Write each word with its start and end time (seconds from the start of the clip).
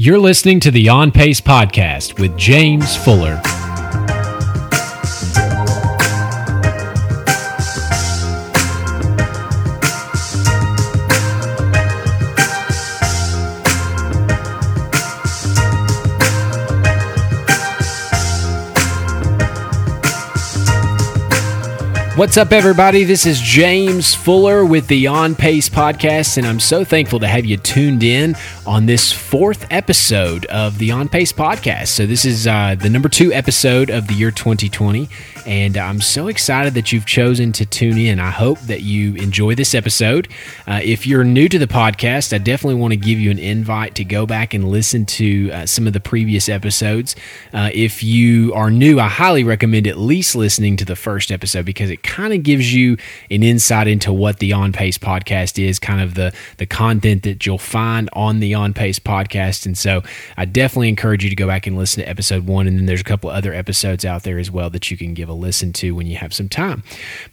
You're 0.00 0.20
listening 0.20 0.60
to 0.60 0.70
the 0.70 0.90
On 0.90 1.10
Pace 1.10 1.40
Podcast 1.40 2.20
with 2.20 2.36
James 2.36 2.94
Fuller. 2.94 3.42
What's 22.18 22.36
up, 22.36 22.50
everybody? 22.50 23.04
This 23.04 23.26
is 23.26 23.40
James 23.40 24.12
Fuller 24.12 24.64
with 24.64 24.88
the 24.88 25.06
On 25.06 25.36
Pace 25.36 25.68
podcast, 25.68 26.36
and 26.36 26.44
I'm 26.44 26.58
so 26.58 26.82
thankful 26.82 27.20
to 27.20 27.28
have 27.28 27.46
you 27.46 27.56
tuned 27.56 28.02
in 28.02 28.34
on 28.66 28.86
this 28.86 29.12
fourth 29.12 29.68
episode 29.70 30.44
of 30.46 30.78
the 30.78 30.90
On 30.90 31.08
Pace 31.08 31.32
podcast. 31.32 31.86
So, 31.86 32.06
this 32.06 32.24
is 32.24 32.48
uh, 32.48 32.74
the 32.76 32.90
number 32.90 33.08
two 33.08 33.32
episode 33.32 33.88
of 33.88 34.08
the 34.08 34.14
year 34.14 34.32
2020, 34.32 35.08
and 35.46 35.76
I'm 35.76 36.00
so 36.00 36.26
excited 36.26 36.74
that 36.74 36.90
you've 36.90 37.06
chosen 37.06 37.52
to 37.52 37.64
tune 37.64 37.96
in. 37.96 38.18
I 38.18 38.30
hope 38.30 38.58
that 38.62 38.82
you 38.82 39.14
enjoy 39.14 39.54
this 39.54 39.72
episode. 39.72 40.26
Uh, 40.66 40.80
if 40.82 41.06
you're 41.06 41.22
new 41.22 41.48
to 41.48 41.56
the 41.56 41.68
podcast, 41.68 42.32
I 42.32 42.38
definitely 42.38 42.80
want 42.80 42.94
to 42.94 42.98
give 42.98 43.20
you 43.20 43.30
an 43.30 43.38
invite 43.38 43.94
to 43.94 44.04
go 44.04 44.26
back 44.26 44.54
and 44.54 44.68
listen 44.68 45.06
to 45.06 45.52
uh, 45.52 45.66
some 45.66 45.86
of 45.86 45.92
the 45.92 46.00
previous 46.00 46.48
episodes. 46.48 47.14
Uh, 47.52 47.70
if 47.72 48.02
you 48.02 48.52
are 48.54 48.72
new, 48.72 48.98
I 48.98 49.06
highly 49.06 49.44
recommend 49.44 49.86
at 49.86 49.98
least 49.98 50.34
listening 50.34 50.76
to 50.78 50.84
the 50.84 50.96
first 50.96 51.30
episode 51.30 51.64
because 51.64 51.90
it 51.90 52.07
kind 52.08 52.32
of 52.32 52.42
gives 52.42 52.74
you 52.74 52.96
an 53.30 53.42
insight 53.42 53.86
into 53.86 54.12
what 54.12 54.40
the 54.40 54.52
On 54.52 54.72
Pace 54.72 54.98
podcast 54.98 55.62
is, 55.62 55.78
kind 55.78 56.00
of 56.00 56.14
the 56.14 56.34
the 56.56 56.66
content 56.66 57.22
that 57.22 57.46
you'll 57.46 57.58
find 57.58 58.08
on 58.14 58.40
the 58.40 58.54
On 58.54 58.74
Pace 58.74 58.98
podcast. 58.98 59.66
And 59.66 59.76
so 59.76 60.02
I 60.36 60.46
definitely 60.46 60.88
encourage 60.88 61.22
you 61.22 61.30
to 61.30 61.36
go 61.36 61.46
back 61.46 61.66
and 61.66 61.76
listen 61.76 62.02
to 62.02 62.08
episode 62.08 62.46
one. 62.46 62.66
And 62.66 62.78
then 62.78 62.86
there's 62.86 63.02
a 63.02 63.04
couple 63.04 63.30
other 63.30 63.52
episodes 63.52 64.04
out 64.04 64.22
there 64.22 64.38
as 64.38 64.50
well 64.50 64.70
that 64.70 64.90
you 64.90 64.96
can 64.96 65.14
give 65.14 65.28
a 65.28 65.34
listen 65.34 65.72
to 65.74 65.94
when 65.94 66.06
you 66.06 66.16
have 66.16 66.32
some 66.32 66.48
time. 66.48 66.82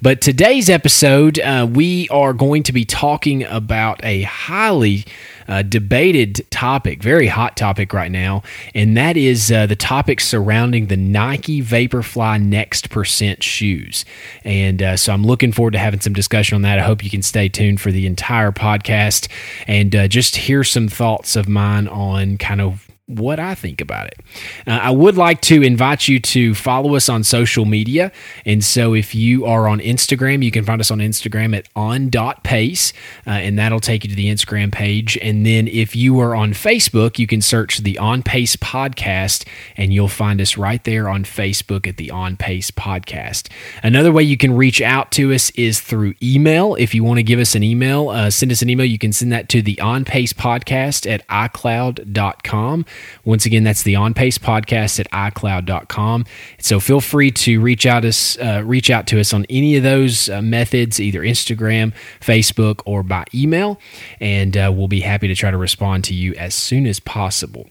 But 0.02 0.22
today's 0.22 0.70
episode, 0.70 1.40
uh, 1.40 1.68
we 1.70 2.10
are 2.10 2.34
going 2.34 2.64
to 2.64 2.74
be 2.74 2.86
talking 2.86 3.44
about 3.44 4.04
a 4.04 4.24
highly 4.24 5.06
uh, 5.48 5.62
debated 5.62 6.46
topic, 6.50 7.02
very 7.02 7.28
hot 7.28 7.58
topic 7.58 7.94
right 7.94 8.12
now, 8.12 8.44
and 8.74 8.96
that 8.98 9.18
is 9.18 9.52
uh, 9.52 9.66
the 9.66 9.76
topic 9.76 10.20
surrounding 10.20 10.88
the 10.88 10.98
Nike 10.98 11.62
Vaporfly 11.62 12.42
Next 12.42 12.90
Percent 12.90 13.44
shoes. 13.44 14.06
And 14.44 14.82
uh, 14.82 14.98
so 14.98 15.14
I'm 15.14 15.24
looking 15.24 15.52
forward 15.52 15.72
to 15.72 15.80
having 15.80 16.00
some 16.00 16.14
discussion 16.14 16.56
on 16.56 16.62
that. 16.64 16.80
I 16.80 16.84
hope 16.84 17.04
you 17.04 17.10
can 17.10 17.22
stay 17.22 17.50
tuned 17.50 17.82
for 17.82 17.92
the 17.92 18.06
entire 18.06 18.52
podcast 18.52 19.28
and 19.68 19.96
uh, 19.96 20.08
just 20.08 20.36
hear 20.36 20.64
some 20.64 20.88
thoughts 20.88 21.36
of 21.36 21.48
mine 21.48 21.88
on 21.88 22.38
kind 22.38 22.62
of 22.62 22.88
what 23.08 23.40
I 23.40 23.54
think 23.54 23.82
about 23.82 24.08
it. 24.08 24.20
Uh, 24.66 24.72
I 24.72 24.90
would 24.90 25.16
like 25.16 25.42
to 25.42 25.62
invite 25.62 26.08
you 26.08 26.20
to 26.20 26.56
follow 26.56 26.96
us 26.96 27.08
on 27.08 27.24
social 27.24 27.66
media. 27.66 28.12
And 28.46 28.64
so 28.64 28.96
if 28.96 29.14
you 29.14 29.46
are 29.46 29.68
on 29.68 29.80
Instagram, 29.80 30.44
you 30.44 30.50
can 30.50 30.66
find 30.66 30.82
us 30.82 30.90
on 30.90 30.98
Instagram 30.98 31.56
at 31.56 31.70
on.pace, 31.76 32.94
uh, 33.28 33.30
and 33.30 33.60
that'll 33.60 33.80
take 33.80 34.04
you 34.04 34.10
to 34.10 34.16
the 34.16 34.32
Instagram 34.32 34.72
page. 34.72 35.20
And 35.22 35.46
then 35.46 35.68
if 35.68 35.96
you 35.96 36.20
are 36.20 36.36
on 36.36 36.54
Facebook, 36.54 37.20
you 37.20 37.28
can 37.28 37.42
search 37.42 37.80
the 37.80 37.98
On 38.00 38.24
Pace 38.24 38.56
Podcast, 38.56 39.48
and 39.78 39.94
you'll 39.94 40.08
find 40.08 40.42
us 40.42 40.58
right 40.58 40.84
there 40.84 41.08
on 41.08 41.26
Facebook 41.26 41.88
at 41.88 41.98
the 41.98 42.10
On 42.10 42.36
Pace 42.36 42.72
Podcast. 42.72 43.50
Another 43.84 44.12
way 44.12 44.24
you 44.24 44.38
can 44.38 44.56
reach 44.56 44.82
out 44.82 45.12
to 45.12 45.32
us 45.32 45.52
is 45.52 45.80
through 45.80 46.16
email. 46.24 46.74
If 46.76 46.96
you 46.96 47.04
want 47.04 47.20
to 47.20 47.24
give 47.24 47.40
us 47.40 47.54
an 47.54 47.62
email, 47.62 48.10
uh, 48.10 48.32
send 48.32 48.52
us 48.52 48.64
an 48.64 48.70
email. 48.70 48.86
You 48.88 48.98
can 48.98 49.14
send 49.14 49.32
that 49.32 49.48
to 49.50 49.62
the 49.62 49.80
On 49.80 50.06
Pace 50.06 50.34
Podcast 50.34 51.08
at 51.10 51.28
iCloud.com. 51.28 52.86
Once 53.24 53.46
again, 53.46 53.64
that's 53.64 53.84
the 53.84 53.96
On 53.96 54.14
Pace 54.14 54.38
podcast 54.38 55.00
at 55.00 55.10
iCloud.com. 55.12 56.26
So 56.60 56.80
feel 56.80 57.02
free 57.02 57.32
to 57.32 57.60
reach 57.60 57.86
out 57.86 58.06
us, 58.06 58.38
uh, 58.40 58.62
reach 58.66 58.90
out 58.90 59.08
to 59.08 59.20
us 59.20 59.34
on 59.34 59.46
any 59.50 59.76
of 59.78 59.84
those 59.84 60.30
uh, 60.30 60.42
methods, 60.42 61.00
either 61.00 61.22
Instagram, 61.22 61.94
Facebook, 62.20 62.82
or 62.86 63.04
by 63.04 63.26
email, 63.34 63.80
and 64.20 64.56
uh, 64.56 64.72
we'll 64.74 64.88
be 64.88 65.02
happy 65.02 65.28
to 65.28 65.36
try 65.36 65.52
to 65.52 65.58
respond 65.58 66.04
to 66.06 66.14
you 66.14 66.34
as 66.36 66.54
soon 66.54 66.86
as 66.86 67.00
possible 67.00 67.70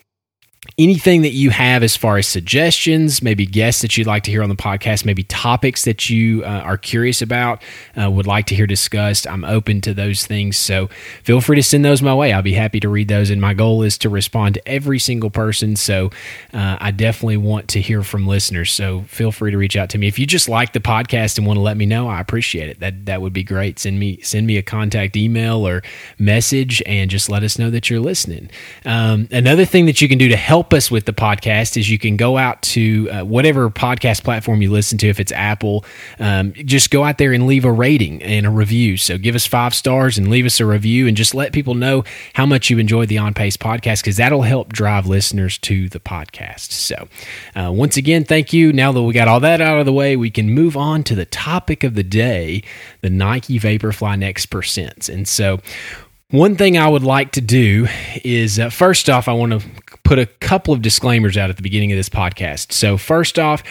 anything 0.78 1.22
that 1.22 1.32
you 1.32 1.50
have 1.50 1.82
as 1.82 1.96
far 1.96 2.18
as 2.18 2.26
suggestions, 2.26 3.22
maybe 3.22 3.46
guests 3.46 3.82
that 3.82 3.96
you'd 3.96 4.06
like 4.06 4.24
to 4.24 4.30
hear 4.30 4.42
on 4.42 4.48
the 4.48 4.56
podcast, 4.56 5.04
maybe 5.04 5.22
topics 5.22 5.84
that 5.84 6.10
you 6.10 6.42
uh, 6.44 6.48
are 6.48 6.76
curious 6.76 7.22
about, 7.22 7.62
uh, 8.00 8.10
would 8.10 8.26
like 8.26 8.46
to 8.46 8.54
hear 8.54 8.66
discussed, 8.66 9.26
I'm 9.26 9.44
open 9.44 9.80
to 9.82 9.94
those 9.94 10.26
things. 10.26 10.56
So 10.56 10.88
feel 11.22 11.40
free 11.40 11.56
to 11.56 11.62
send 11.62 11.84
those 11.84 12.02
my 12.02 12.14
way. 12.14 12.32
I'll 12.32 12.42
be 12.42 12.54
happy 12.54 12.80
to 12.80 12.88
read 12.88 13.08
those. 13.08 13.30
And 13.30 13.40
my 13.40 13.54
goal 13.54 13.82
is 13.82 13.96
to 13.98 14.08
respond 14.08 14.54
to 14.54 14.68
every 14.68 14.98
single 14.98 15.30
person. 15.30 15.76
So 15.76 16.10
uh, 16.52 16.76
I 16.80 16.90
definitely 16.90 17.36
want 17.36 17.68
to 17.68 17.80
hear 17.80 18.02
from 18.02 18.26
listeners. 18.26 18.72
So 18.72 19.02
feel 19.02 19.30
free 19.30 19.52
to 19.52 19.58
reach 19.58 19.76
out 19.76 19.90
to 19.90 19.98
me. 19.98 20.08
If 20.08 20.18
you 20.18 20.26
just 20.26 20.48
like 20.48 20.72
the 20.72 20.80
podcast 20.80 21.38
and 21.38 21.46
want 21.46 21.56
to 21.56 21.62
let 21.62 21.76
me 21.76 21.86
know, 21.86 22.08
I 22.08 22.20
appreciate 22.20 22.68
it. 22.68 22.80
That 22.80 23.06
that 23.06 23.22
would 23.22 23.32
be 23.32 23.44
great. 23.44 23.78
Send 23.78 24.00
me 24.00 24.20
send 24.22 24.46
me 24.46 24.56
a 24.56 24.62
contact 24.62 25.16
email 25.16 25.66
or 25.66 25.82
message 26.18 26.82
and 26.84 27.10
just 27.10 27.28
let 27.28 27.44
us 27.44 27.58
know 27.58 27.70
that 27.70 27.90
you're 27.90 28.00
listening. 28.00 28.50
Um, 28.84 29.28
another 29.30 29.64
thing 29.64 29.86
that 29.86 30.00
you 30.00 30.08
can 30.08 30.18
do 30.18 30.28
to 30.28 30.36
help 30.36 30.53
help 30.54 30.72
us 30.72 30.88
with 30.88 31.04
the 31.04 31.12
podcast 31.12 31.76
is 31.76 31.90
you 31.90 31.98
can 31.98 32.16
go 32.16 32.38
out 32.38 32.62
to 32.62 33.10
uh, 33.10 33.24
whatever 33.24 33.68
podcast 33.68 34.22
platform 34.22 34.62
you 34.62 34.70
listen 34.70 34.96
to. 34.96 35.08
If 35.08 35.18
it's 35.18 35.32
Apple, 35.32 35.84
um, 36.20 36.52
just 36.52 36.92
go 36.92 37.02
out 37.02 37.18
there 37.18 37.32
and 37.32 37.48
leave 37.48 37.64
a 37.64 37.72
rating 37.72 38.22
and 38.22 38.46
a 38.46 38.50
review. 38.50 38.96
So 38.96 39.18
give 39.18 39.34
us 39.34 39.44
five 39.46 39.74
stars 39.74 40.16
and 40.16 40.28
leave 40.28 40.46
us 40.46 40.60
a 40.60 40.64
review 40.64 41.08
and 41.08 41.16
just 41.16 41.34
let 41.34 41.52
people 41.52 41.74
know 41.74 42.04
how 42.34 42.46
much 42.46 42.70
you 42.70 42.78
enjoy 42.78 43.04
the 43.04 43.18
On 43.18 43.34
Pace 43.34 43.56
podcast 43.56 44.02
because 44.02 44.16
that'll 44.18 44.42
help 44.42 44.72
drive 44.72 45.08
listeners 45.08 45.58
to 45.58 45.88
the 45.88 45.98
podcast. 45.98 46.70
So 46.70 47.08
uh, 47.56 47.72
once 47.72 47.96
again, 47.96 48.22
thank 48.22 48.52
you. 48.52 48.72
Now 48.72 48.92
that 48.92 49.02
we 49.02 49.12
got 49.12 49.26
all 49.26 49.40
that 49.40 49.60
out 49.60 49.80
of 49.80 49.86
the 49.86 49.92
way, 49.92 50.14
we 50.14 50.30
can 50.30 50.50
move 50.50 50.76
on 50.76 51.02
to 51.02 51.16
the 51.16 51.26
topic 51.26 51.82
of 51.82 51.96
the 51.96 52.04
day 52.04 52.62
the 53.00 53.10
Nike 53.10 53.58
Vaporfly 53.58 54.16
Next 54.20 54.50
Percents. 54.50 55.12
And 55.12 55.26
so 55.26 55.58
one 56.30 56.56
thing 56.56 56.76
I 56.78 56.88
would 56.88 57.02
like 57.02 57.32
to 57.32 57.40
do 57.40 57.86
is 58.24 58.58
uh, 58.58 58.70
first 58.70 59.08
off, 59.10 59.28
I 59.28 59.32
want 59.32 59.60
to 59.60 59.68
put 60.04 60.18
a 60.18 60.26
couple 60.26 60.74
of 60.74 60.82
disclaimers 60.82 61.36
out 61.36 61.50
at 61.50 61.56
the 61.56 61.62
beginning 61.62 61.92
of 61.92 61.96
this 61.96 62.08
podcast. 62.08 62.72
So, 62.72 62.96
first 62.96 63.38
off, 63.38 63.62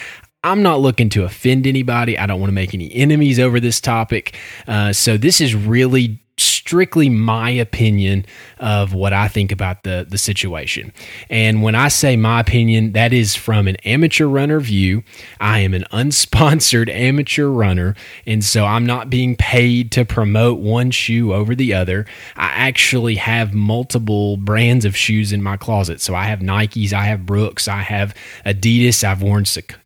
I'm 0.44 0.62
not 0.62 0.80
looking 0.80 1.10
to 1.10 1.24
offend 1.24 1.68
anybody. 1.68 2.18
I 2.18 2.26
don't 2.26 2.40
want 2.40 2.50
to 2.50 2.56
make 2.56 2.74
any 2.74 2.94
enemies 2.94 3.40
over 3.40 3.60
this 3.60 3.82
topic. 3.82 4.36
Uh, 4.68 4.94
so, 4.94 5.18
this 5.18 5.42
is 5.42 5.56
really 5.56 6.23
strictly 6.64 7.10
my 7.10 7.50
opinion 7.50 8.26
of 8.58 8.94
what 8.94 9.12
I 9.12 9.28
think 9.28 9.52
about 9.52 9.84
the 9.84 10.08
the 10.10 10.18
situation. 10.18 10.94
And 11.30 11.62
when 11.62 11.76
I 11.76 11.90
say 11.90 12.16
my 12.16 12.40
opinion, 12.40 12.94
that 12.94 13.12
is 13.12 13.36
from 13.36 13.68
an 13.68 13.76
amateur 13.84 14.28
runner 14.28 14.62
view. 14.62 15.04
I 15.42 15.60
am 15.60 15.74
an 15.74 15.84
unsponsored 15.92 16.90
amateur 16.90 17.48
runner, 17.48 17.96
and 18.26 18.46
so 18.46 18.64
I'm 18.64 18.86
not 18.86 19.10
being 19.10 19.36
paid 19.36 19.92
to 19.92 20.06
promote 20.06 20.60
one 20.60 20.92
shoe 20.92 21.34
over 21.34 21.54
the 21.54 21.74
other. 21.74 22.06
I 22.38 22.48
actually 22.48 23.16
have 23.16 23.54
multiple 23.54 24.38
brands 24.38 24.86
of 24.86 24.96
shoes 24.96 25.34
in 25.34 25.44
my 25.44 25.58
closet. 25.58 26.00
So 26.00 26.16
I 26.16 26.24
have 26.24 26.40
Nikes, 26.40 26.94
I 26.94 27.04
have 27.04 27.26
Brooks, 27.26 27.68
I 27.68 27.82
have 27.82 28.16
Adidas, 28.46 29.04
I've 29.04 29.22
worn 29.22 29.44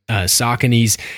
uh, 0.09 0.27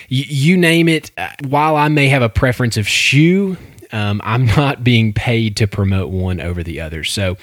you, 0.07 0.23
you 0.27 0.57
name 0.57 0.87
it. 0.87 1.11
Uh, 1.17 1.29
while 1.47 1.75
I 1.75 1.89
may 1.89 2.07
have 2.07 2.21
a 2.21 2.29
preference 2.29 2.77
of 2.77 2.87
shoe, 2.87 3.57
um, 3.91 4.21
I'm 4.23 4.45
not 4.45 4.83
being 4.83 5.13
paid 5.13 5.57
to 5.57 5.67
promote 5.67 6.11
one 6.11 6.39
over 6.39 6.63
the 6.63 6.81
other. 6.81 7.03
So 7.03 7.37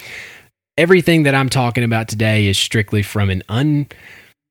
everything 0.79 1.25
that 1.25 1.35
I'm 1.35 1.49
talking 1.49 1.85
about 1.85 2.09
today 2.09 2.47
is 2.47 2.59
strictly 2.59 3.03
from 3.03 3.31
an 3.31 3.43
un, 3.49 3.87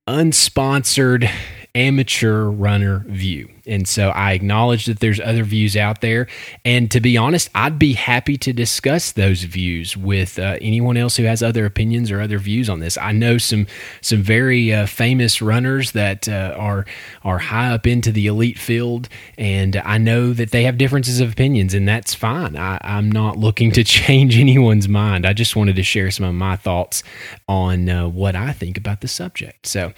unsponsored 0.07 1.29
amateur 1.73 2.45
runner 2.45 3.05
view. 3.07 3.49
And 3.67 3.87
so 3.87 4.09
I 4.09 4.33
acknowledge 4.33 4.85
that 4.85 4.99
there's 4.99 5.19
other 5.19 5.43
views 5.43 5.75
out 5.75 6.01
there. 6.01 6.27
And 6.63 6.89
to 6.91 6.99
be 6.99 7.17
honest, 7.17 7.49
I'd 7.55 7.79
be 7.79 7.93
happy 7.93 8.37
to 8.37 8.53
discuss 8.53 9.11
those 9.11 9.43
views 9.43 9.97
with 9.97 10.37
uh, 10.39 10.57
anyone 10.61 10.97
else 10.97 11.17
who 11.17 11.23
has 11.23 11.41
other 11.41 11.65
opinions 11.65 12.11
or 12.11 12.21
other 12.21 12.37
views 12.37 12.69
on 12.69 12.79
this. 12.79 12.97
I 12.97 13.11
know 13.11 13.37
some 13.37 13.67
some 14.01 14.21
very 14.21 14.73
uh, 14.73 14.85
famous 14.85 15.41
runners 15.41 15.91
that 15.91 16.27
uh, 16.27 16.55
are 16.57 16.85
are 17.23 17.39
high 17.39 17.71
up 17.71 17.87
into 17.87 18.11
the 18.11 18.27
elite 18.27 18.59
field, 18.59 19.09
and 19.37 19.75
I 19.77 19.97
know 19.97 20.33
that 20.33 20.51
they 20.51 20.63
have 20.63 20.77
differences 20.77 21.19
of 21.19 21.31
opinions, 21.31 21.73
and 21.73 21.87
that's 21.87 22.13
fine. 22.13 22.55
I, 22.55 22.79
I'm 22.81 23.11
not 23.11 23.37
looking 23.37 23.71
to 23.73 23.83
change 23.95 24.37
anyone's 24.37 24.87
mind. 24.87 25.25
I 25.25 25.33
just 25.33 25.55
wanted 25.55 25.75
to 25.75 25.83
share 25.83 26.11
some 26.11 26.25
of 26.25 26.35
my 26.35 26.55
thoughts 26.55 27.03
on 27.47 27.89
uh, 27.89 28.07
what 28.07 28.35
I 28.35 28.53
think 28.53 28.77
about 28.77 29.01
the 29.01 29.07
subject. 29.07 29.65
So, 29.65 29.93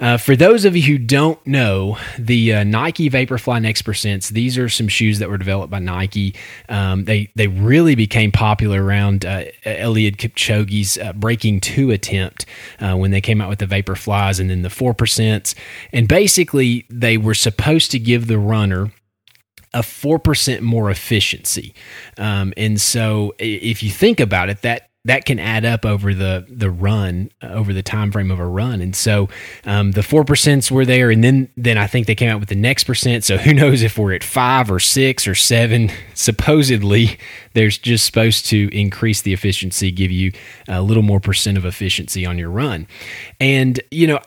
uh, 0.00 0.16
for 0.16 0.36
those 0.36 0.64
of 0.64 0.76
you 0.76 0.82
who 0.82 0.98
don't 0.98 1.44
know, 1.46 1.98
the 2.18 2.54
uh, 2.54 2.64
Vaporfly 3.10 3.60
Next 3.62 3.82
Percents. 3.82 4.28
These 4.30 4.58
are 4.58 4.68
some 4.68 4.88
shoes 4.88 5.18
that 5.18 5.28
were 5.28 5.38
developed 5.38 5.70
by 5.70 5.78
Nike. 5.78 6.34
Um, 6.68 7.04
they 7.04 7.30
they 7.34 7.48
really 7.48 7.94
became 7.94 8.32
popular 8.32 8.82
around 8.82 9.24
uh, 9.24 9.44
Eliud 9.64 10.16
Kipchoge's 10.16 10.98
uh, 10.98 11.12
breaking 11.12 11.60
two 11.60 11.90
attempt 11.90 12.46
uh, 12.80 12.96
when 12.96 13.10
they 13.10 13.20
came 13.20 13.40
out 13.40 13.48
with 13.48 13.58
the 13.58 13.66
Vaporflies 13.66 14.40
and 14.40 14.50
then 14.50 14.62
the 14.62 14.70
four 14.70 14.94
percents. 14.94 15.54
And 15.92 16.08
basically, 16.08 16.86
they 16.90 17.16
were 17.16 17.34
supposed 17.34 17.90
to 17.92 17.98
give 17.98 18.26
the 18.26 18.38
runner 18.38 18.92
a 19.74 19.80
4% 19.80 20.60
more 20.62 20.90
efficiency. 20.90 21.74
Um, 22.16 22.54
and 22.56 22.80
so 22.80 23.34
if 23.38 23.82
you 23.82 23.90
think 23.90 24.18
about 24.18 24.48
it, 24.48 24.62
that 24.62 24.87
that 25.04 25.24
can 25.24 25.38
add 25.38 25.64
up 25.64 25.84
over 25.86 26.12
the 26.12 26.46
the 26.48 26.70
run 26.70 27.30
uh, 27.42 27.48
over 27.48 27.72
the 27.72 27.82
time 27.82 28.10
frame 28.12 28.30
of 28.30 28.38
a 28.38 28.46
run. 28.46 28.80
And 28.80 28.94
so 28.94 29.28
um, 29.64 29.92
the 29.92 30.02
four 30.02 30.24
percents 30.24 30.70
were 30.70 30.84
there 30.84 31.10
and 31.10 31.22
then 31.22 31.48
then 31.56 31.78
i 31.78 31.86
think 31.86 32.06
they 32.06 32.14
came 32.14 32.30
out 32.30 32.40
with 32.40 32.48
the 32.48 32.54
next 32.54 32.84
percent. 32.84 33.24
So 33.24 33.36
who 33.36 33.54
knows 33.54 33.82
if 33.82 33.96
we're 33.96 34.12
at 34.12 34.24
five 34.24 34.70
or 34.70 34.80
six 34.80 35.26
or 35.26 35.34
seven? 35.34 35.90
Supposedly 36.14 37.18
there's 37.54 37.78
just 37.78 38.04
supposed 38.06 38.46
to 38.46 38.68
increase 38.76 39.22
the 39.22 39.32
efficiency 39.32 39.90
give 39.90 40.10
you 40.10 40.32
a 40.68 40.82
little 40.82 41.02
more 41.02 41.20
percent 41.20 41.56
of 41.56 41.64
efficiency 41.64 42.26
on 42.26 42.38
your 42.38 42.50
run. 42.50 42.86
And 43.40 43.80
you 43.90 44.06
know 44.06 44.20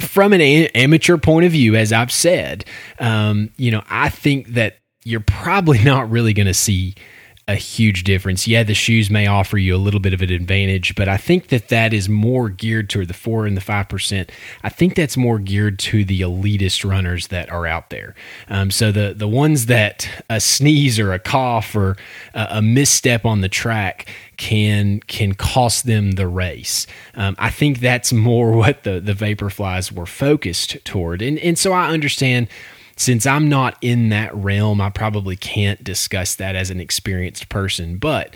from 0.00 0.32
an 0.32 0.40
amateur 0.40 1.18
point 1.18 1.44
of 1.44 1.50
view 1.50 1.74
as 1.74 1.92
i've 1.92 2.12
said 2.12 2.64
um, 3.00 3.50
you 3.56 3.68
know 3.68 3.82
i 3.90 4.08
think 4.08 4.46
that 4.48 4.78
you're 5.04 5.20
probably 5.20 5.78
not 5.84 6.10
really 6.10 6.32
going 6.32 6.46
to 6.46 6.54
see 6.54 6.94
a 7.48 7.54
huge 7.54 8.04
difference. 8.04 8.46
Yeah, 8.46 8.62
the 8.62 8.74
shoes 8.74 9.08
may 9.08 9.26
offer 9.26 9.56
you 9.56 9.74
a 9.74 9.78
little 9.78 10.00
bit 10.00 10.12
of 10.12 10.20
an 10.20 10.30
advantage, 10.30 10.94
but 10.94 11.08
I 11.08 11.16
think 11.16 11.48
that 11.48 11.68
that 11.68 11.94
is 11.94 12.06
more 12.06 12.50
geared 12.50 12.90
toward 12.90 13.08
the 13.08 13.14
four 13.14 13.46
and 13.46 13.56
the 13.56 13.62
five 13.62 13.88
percent. 13.88 14.30
I 14.62 14.68
think 14.68 14.94
that's 14.94 15.16
more 15.16 15.38
geared 15.38 15.78
to 15.80 16.04
the 16.04 16.20
elitist 16.20 16.88
runners 16.88 17.28
that 17.28 17.50
are 17.50 17.66
out 17.66 17.88
there. 17.88 18.14
Um, 18.48 18.70
so 18.70 18.92
the 18.92 19.14
the 19.16 19.26
ones 19.26 19.64
that 19.66 20.06
a 20.28 20.40
sneeze 20.40 20.98
or 20.98 21.14
a 21.14 21.18
cough 21.18 21.74
or 21.74 21.96
a, 22.34 22.48
a 22.50 22.62
misstep 22.62 23.24
on 23.24 23.40
the 23.40 23.48
track 23.48 24.06
can 24.36 25.00
can 25.00 25.34
cost 25.34 25.86
them 25.86 26.12
the 26.12 26.28
race. 26.28 26.86
Um, 27.14 27.34
I 27.38 27.48
think 27.48 27.80
that's 27.80 28.12
more 28.12 28.52
what 28.56 28.84
the 28.84 29.00
the 29.00 29.14
Vaporflies 29.14 29.90
were 29.90 30.06
focused 30.06 30.84
toward, 30.84 31.22
and 31.22 31.38
and 31.38 31.58
so 31.58 31.72
I 31.72 31.88
understand 31.88 32.48
since 32.98 33.26
I'm 33.26 33.48
not 33.48 33.78
in 33.80 34.08
that 34.08 34.34
realm, 34.34 34.80
I 34.80 34.90
probably 34.90 35.36
can't 35.36 35.82
discuss 35.84 36.34
that 36.34 36.56
as 36.56 36.68
an 36.70 36.80
experienced 36.80 37.48
person. 37.48 37.96
But 37.96 38.34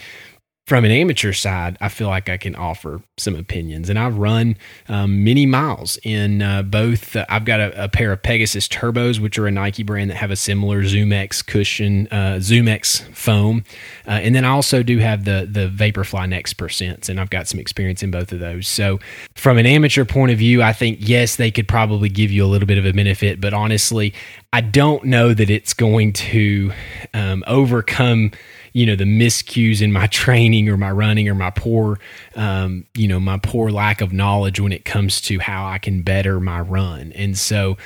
from 0.67 0.85
an 0.85 0.93
amateur 0.93 1.33
side, 1.33 1.77
I 1.81 1.89
feel 1.89 2.07
like 2.07 2.29
I 2.29 2.37
can 2.37 2.55
offer 2.55 3.03
some 3.19 3.35
opinions. 3.35 3.91
And 3.91 3.99
I've 3.99 4.17
run 4.17 4.57
um, 4.89 5.25
many 5.25 5.45
miles 5.45 5.99
in 6.05 6.41
uh, 6.41 6.63
both. 6.63 7.17
Uh, 7.17 7.27
I've 7.29 7.45
got 7.45 7.59
a, 7.59 7.85
a, 7.85 7.89
pair 7.89 8.13
of 8.13 8.23
Pegasus 8.23 8.69
Turbos, 8.69 9.19
which 9.19 9.39
are 9.39 9.49
a 9.49 9.51
Nike 9.51 9.83
brand 9.83 10.11
that 10.11 10.17
have 10.17 10.31
a 10.31 10.37
similar 10.37 10.83
ZoomX 10.83 11.45
cushion, 11.45 12.07
uh, 12.13 12.37
ZoomX 12.37 13.03
foam. 13.13 13.65
Uh, 14.07 14.13
and 14.13 14.37
then 14.37 14.45
I 14.45 14.51
also 14.51 14.85
do 14.85 14.99
have 14.99 15.25
the, 15.25 15.49
the 15.51 15.69
Vaporfly 15.69 16.29
Next 16.29 16.57
Percents, 16.57 17.09
and 17.09 17.19
I've 17.19 17.31
got 17.31 17.49
some 17.49 17.59
experience 17.59 18.05
in 18.05 18.13
both 18.13 18.33
of 18.33 18.39
those. 18.39 18.69
So, 18.69 19.01
from 19.35 19.59
an 19.59 19.67
amateur 19.67 20.05
point 20.05 20.31
of 20.31 20.39
view, 20.39 20.63
I 20.63 20.73
think, 20.73 20.99
yes, 21.01 21.37
they 21.37 21.51
could 21.51 21.67
probably 21.67 22.09
give 22.09 22.31
you 22.31 22.45
a 22.45 22.47
little 22.47 22.69
bit 22.69 22.79
of 22.79 22.87
a 22.87 22.93
benefit. 22.93 23.41
But 23.41 23.53
honestly, 23.53 24.15
I 24.53 24.61
don't 24.61 25.05
know 25.05 25.35
that 25.35 25.51
it's 25.51 25.75
going 25.75 26.13
to 26.13 26.73
um, 27.15 27.43
overcome 27.49 28.31
you 28.73 28.87
know 28.87 28.97
the 28.97 29.05
miscues 29.05 29.83
in 29.83 29.93
my 29.93 30.07
training 30.23 30.69
or 30.69 30.77
my 30.77 30.91
running 30.91 31.29
or 31.29 31.35
my 31.35 31.51
poor 31.51 31.99
um, 32.37 32.85
you 32.95 33.09
know 33.09 33.21
my 33.21 33.39
poor 33.39 33.71
lack 33.71 34.01
of 34.01 34.13
knowledge 34.13 34.61
when 34.61 34.73
it 34.73 34.85
comes 34.85 35.21
to 35.21 35.39
how 35.39 35.67
I 35.67 35.79
can 35.79 36.03
better 36.03 36.41
my 36.41 36.61
run 36.61 37.13
and 37.13 37.37
so 37.37 37.77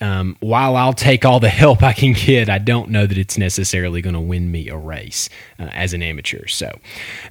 um, 0.00 0.36
while 0.40 0.76
I'll 0.76 0.92
take 0.92 1.24
all 1.24 1.40
the 1.40 1.48
help 1.56 1.82
I 1.82 1.92
can 1.92 2.12
get, 2.12 2.48
I 2.50 2.58
don't 2.58 2.90
know 2.90 3.06
that 3.06 3.16
it's 3.16 3.38
necessarily 3.38 4.02
going 4.02 4.14
to 4.14 4.20
win 4.20 4.50
me 4.50 4.68
a 4.68 4.76
race 4.76 5.28
uh, 5.58 5.70
as 5.72 5.92
an 5.92 6.02
amateur. 6.02 6.46
So, 6.46 6.78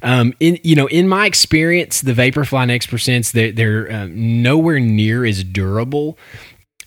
um, 0.02 0.34
in 0.40 0.60
you 0.64 0.76
know, 0.76 0.88
in 0.88 1.08
my 1.08 1.26
experience, 1.26 2.02
the 2.02 2.14
Vaporfly 2.14 2.68
Next 2.68 2.90
Percents 2.90 3.32
they're, 3.32 3.52
they're 3.52 3.92
uh, 3.92 4.08
nowhere 4.10 4.80
near 4.80 5.26
as 5.26 5.44
durable 5.44 6.18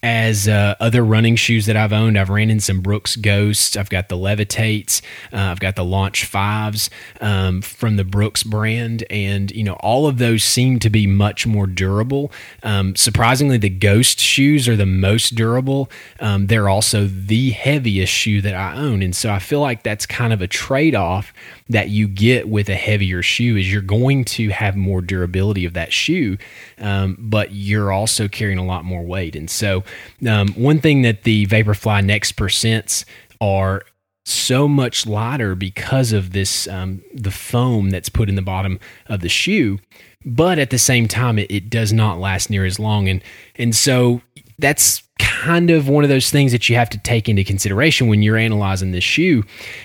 as 0.02 0.48
uh, 0.48 0.74
other 0.80 1.04
running 1.04 1.36
shoes 1.36 1.66
that 1.66 1.76
I've 1.76 1.92
owned. 1.92 2.18
I've 2.18 2.30
ran 2.30 2.50
in 2.50 2.60
some 2.60 2.80
Brooks 2.80 3.16
Ghosts. 3.16 3.76
I've 3.76 3.90
got 3.90 4.08
the 4.08 4.16
Levitates. 4.16 5.02
Uh, 5.32 5.36
I've 5.36 5.60
got 5.60 5.76
the 5.76 5.84
Launch 5.84 6.24
Fives 6.24 6.90
um, 7.20 7.62
from 7.62 7.96
the 7.96 8.04
Brooks 8.04 8.42
brand, 8.42 9.04
and 9.10 9.50
you 9.50 9.64
know 9.64 9.74
all 9.74 10.06
of 10.06 10.18
those 10.18 10.44
seem 10.44 10.78
to 10.80 10.90
be 10.90 11.06
much 11.06 11.46
more 11.46 11.66
durable. 11.66 12.32
Um, 12.62 12.94
surprisingly, 12.96 13.58
the 13.58 13.68
Ghost 13.68 14.20
shoes 14.20 14.68
are 14.68 14.76
the 14.76 14.86
most 14.86 15.34
durable. 15.34 15.90
Um, 16.20 16.46
they're 16.46 16.68
also 16.68 17.06
the 17.06 17.50
heaviest 17.50 18.12
shoe 18.12 18.40
that 18.42 18.54
I 18.54 18.76
own, 18.76 19.02
and 19.02 19.14
so 19.14 19.30
I 19.30 19.38
feel 19.38 19.60
like 19.60 19.82
that's 19.82 20.06
kind 20.06 20.32
of 20.32 20.40
a 20.40 20.46
trade 20.46 20.94
off 20.94 21.32
that 21.68 21.90
you 21.90 22.08
get 22.08 22.48
with 22.48 22.68
a 22.68 22.74
heavier 22.74 23.22
shoe 23.22 23.56
is 23.56 23.70
you're 23.70 23.82
going 23.82 24.24
to 24.24 24.48
have 24.48 24.76
more 24.76 25.00
durability 25.00 25.64
of 25.64 25.74
that 25.74 25.92
shoe, 25.92 26.38
um, 26.78 27.16
but 27.18 27.52
you're 27.52 27.92
also 27.92 28.28
carrying 28.28 28.58
a 28.58 28.64
lot 28.64 28.84
more 28.84 29.02
weight. 29.02 29.36
And 29.36 29.50
so, 29.50 29.84
um, 30.26 30.48
one 30.54 30.80
thing 30.80 31.02
that 31.02 31.24
the 31.24 31.46
Vaporfly 31.46 32.04
Next 32.04 32.36
Percents 32.36 33.04
are 33.40 33.82
so 34.24 34.68
much 34.68 35.06
lighter 35.06 35.54
because 35.54 36.12
of 36.12 36.32
this 36.32 36.68
um, 36.68 37.02
the 37.14 37.30
foam 37.30 37.90
that's 37.90 38.10
put 38.10 38.28
in 38.28 38.34
the 38.34 38.42
bottom 38.42 38.78
of 39.06 39.20
the 39.20 39.28
shoe 39.28 39.78
but 40.22 40.58
at 40.58 40.68
the 40.68 40.78
same 40.78 41.08
time 41.08 41.38
it, 41.38 41.50
it 41.50 41.70
does 41.70 41.94
not 41.94 42.18
last 42.18 42.50
near 42.50 42.66
as 42.66 42.78
long 42.78 43.08
and 43.08 43.22
and 43.56 43.74
so 43.74 44.20
that's 44.58 45.02
kind 45.18 45.70
of 45.70 45.88
one 45.88 46.04
of 46.04 46.10
those 46.10 46.30
things 46.30 46.52
that 46.52 46.68
you 46.68 46.76
have 46.76 46.90
to 46.90 46.98
take 46.98 47.28
into 47.28 47.42
consideration 47.42 48.08
when 48.08 48.22
you're 48.22 48.36
analyzing 48.36 48.90
this 48.90 49.04
shoe 49.04 49.44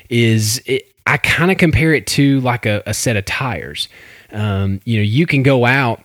is 0.09 0.61
it, 0.65 0.92
I 1.05 1.17
kind 1.17 1.51
of 1.51 1.57
compare 1.57 1.93
it 1.93 2.07
to 2.07 2.39
like 2.41 2.65
a, 2.65 2.81
a 2.85 2.93
set 2.93 3.17
of 3.17 3.25
tires. 3.25 3.89
Um, 4.31 4.81
you 4.85 4.97
know, 4.97 5.03
you 5.03 5.25
can 5.25 5.43
go 5.43 5.65
out 5.65 6.01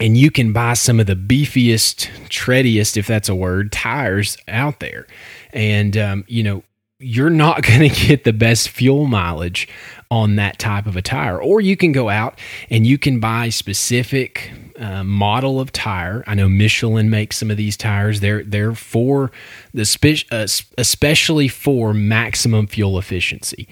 and 0.00 0.16
you 0.16 0.30
can 0.30 0.52
buy 0.52 0.74
some 0.74 1.00
of 1.00 1.06
the 1.06 1.16
beefiest, 1.16 2.08
treadiest, 2.28 2.96
if 2.96 3.06
that's 3.06 3.28
a 3.28 3.34
word, 3.34 3.72
tires 3.72 4.36
out 4.48 4.80
there. 4.80 5.06
And, 5.52 5.96
um, 5.96 6.24
you 6.28 6.42
know, 6.42 6.62
you're 7.00 7.30
not 7.30 7.62
going 7.66 7.88
to 7.88 8.06
get 8.06 8.24
the 8.24 8.32
best 8.32 8.68
fuel 8.68 9.06
mileage 9.06 9.68
on 10.10 10.36
that 10.36 10.58
type 10.58 10.86
of 10.86 10.96
a 10.96 11.02
tire. 11.02 11.40
Or 11.40 11.60
you 11.60 11.76
can 11.76 11.92
go 11.92 12.08
out 12.08 12.38
and 12.70 12.86
you 12.86 12.98
can 12.98 13.20
buy 13.20 13.48
specific 13.48 14.52
uh, 14.80 15.04
model 15.04 15.60
of 15.60 15.70
tire. 15.72 16.24
I 16.26 16.34
know 16.34 16.48
Michelin 16.48 17.10
makes 17.10 17.36
some 17.36 17.50
of 17.50 17.56
these 17.56 17.76
tires. 17.76 18.20
They're 18.20 18.42
they're 18.42 18.74
for 18.74 19.30
the 19.74 19.84
spe- 19.84 20.26
uh, 20.32 20.46
especially 20.78 21.48
for 21.48 21.92
maximum 21.92 22.66
fuel 22.66 22.98
efficiency. 22.98 23.68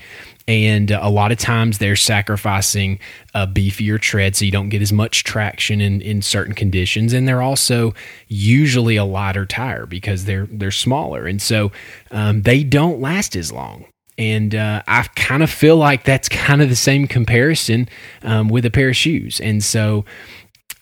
And 0.46 0.92
uh, 0.92 1.00
a 1.02 1.10
lot 1.10 1.32
of 1.32 1.38
times 1.38 1.78
they're 1.78 1.96
sacrificing 1.96 2.98
a 3.34 3.46
beefier 3.46 4.00
tread 4.00 4.36
so 4.36 4.44
you 4.44 4.50
don't 4.50 4.70
get 4.70 4.80
as 4.80 4.92
much 4.92 5.24
traction 5.24 5.80
in, 5.80 6.00
in 6.00 6.22
certain 6.22 6.54
conditions. 6.54 7.12
And 7.12 7.26
they're 7.26 7.42
also 7.42 7.94
usually 8.28 8.96
a 8.96 9.04
lighter 9.04 9.46
tire 9.46 9.86
because 9.86 10.26
they're 10.26 10.46
they're 10.50 10.70
smaller. 10.70 11.26
And 11.26 11.40
so 11.40 11.72
um, 12.10 12.42
they 12.42 12.64
don't 12.64 13.00
last 13.00 13.34
as 13.34 13.50
long. 13.50 13.86
And 14.18 14.54
uh, 14.54 14.82
I 14.88 15.04
kind 15.14 15.42
of 15.42 15.50
feel 15.50 15.76
like 15.76 16.02
that's 16.04 16.28
kind 16.28 16.60
of 16.60 16.68
the 16.68 16.76
same 16.76 17.06
comparison 17.06 17.88
um, 18.22 18.48
with 18.48 18.66
a 18.66 18.70
pair 18.70 18.88
of 18.88 18.96
shoes. 18.96 19.40
And 19.40 19.62
so 19.62 20.04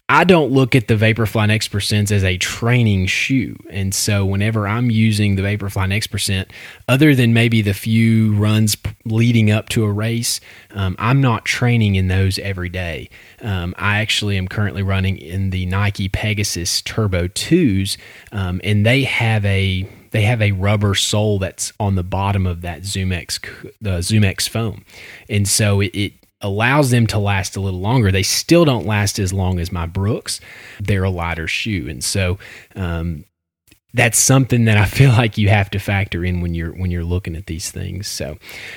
I 0.08 0.22
don't 0.22 0.52
look 0.52 0.76
at 0.76 0.86
the 0.86 0.94
Vaporfly 0.94 1.48
Next 1.48 1.72
Percents 1.72 2.12
as 2.12 2.22
a 2.22 2.38
training 2.38 3.06
shoe. 3.06 3.56
And 3.68 3.92
so 3.92 4.24
whenever 4.24 4.68
I'm 4.68 4.88
using 4.88 5.34
the 5.34 5.42
Vaporfly 5.42 5.88
Next 5.88 6.06
Percent, 6.08 6.52
other 6.88 7.16
than 7.16 7.34
maybe 7.34 7.60
the 7.60 7.74
few 7.74 8.32
runs 8.36 8.76
leading 9.04 9.50
up 9.50 9.68
to 9.70 9.84
a 9.84 9.90
race, 9.90 10.40
um, 10.70 10.94
I'm 11.00 11.20
not 11.20 11.44
training 11.44 11.96
in 11.96 12.06
those 12.06 12.38
every 12.38 12.68
day. 12.68 13.10
Um, 13.42 13.74
I 13.78 13.98
actually 13.98 14.38
am 14.38 14.46
currently 14.46 14.84
running 14.84 15.18
in 15.18 15.50
the 15.50 15.66
Nike 15.66 16.08
Pegasus 16.08 16.82
Turbo 16.82 17.26
2s, 17.26 17.96
um, 18.30 18.60
and 18.62 18.86
they 18.86 19.02
have 19.02 19.44
a 19.44 19.88
they 20.12 20.22
have 20.22 20.40
a 20.40 20.52
rubber 20.52 20.94
sole 20.94 21.38
that's 21.40 21.72
on 21.80 21.96
the 21.96 22.04
bottom 22.04 22.46
of 22.46 22.62
that 22.62 22.82
ZoomX 22.82 23.72
the 23.80 23.98
ZoomX 23.98 24.48
foam, 24.48 24.84
and 25.28 25.48
so 25.48 25.80
it, 25.80 25.94
it 25.94 26.12
allows 26.40 26.90
them 26.90 27.06
to 27.08 27.18
last 27.18 27.56
a 27.56 27.60
little 27.60 27.80
longer. 27.80 28.12
They 28.12 28.22
still 28.22 28.64
don't 28.64 28.86
last 28.86 29.18
as 29.18 29.32
long 29.32 29.58
as 29.58 29.72
my 29.72 29.86
Brooks. 29.86 30.40
They're 30.80 31.04
a 31.04 31.10
lighter 31.10 31.48
shoe, 31.48 31.88
and 31.88 32.02
so 32.02 32.38
um, 32.74 33.24
that's 33.96 34.18
something 34.18 34.66
that 34.66 34.76
I 34.76 34.84
feel 34.84 35.10
like 35.10 35.38
you 35.38 35.48
have 35.48 35.70
to 35.70 35.78
factor 35.78 36.24
in 36.24 36.40
when 36.42 36.54
you're 36.54 36.72
when 36.72 36.90
you're 36.90 37.04
looking 37.04 37.34
at 37.34 37.46
these 37.46 37.70
things. 37.70 38.06
So, 38.06 38.36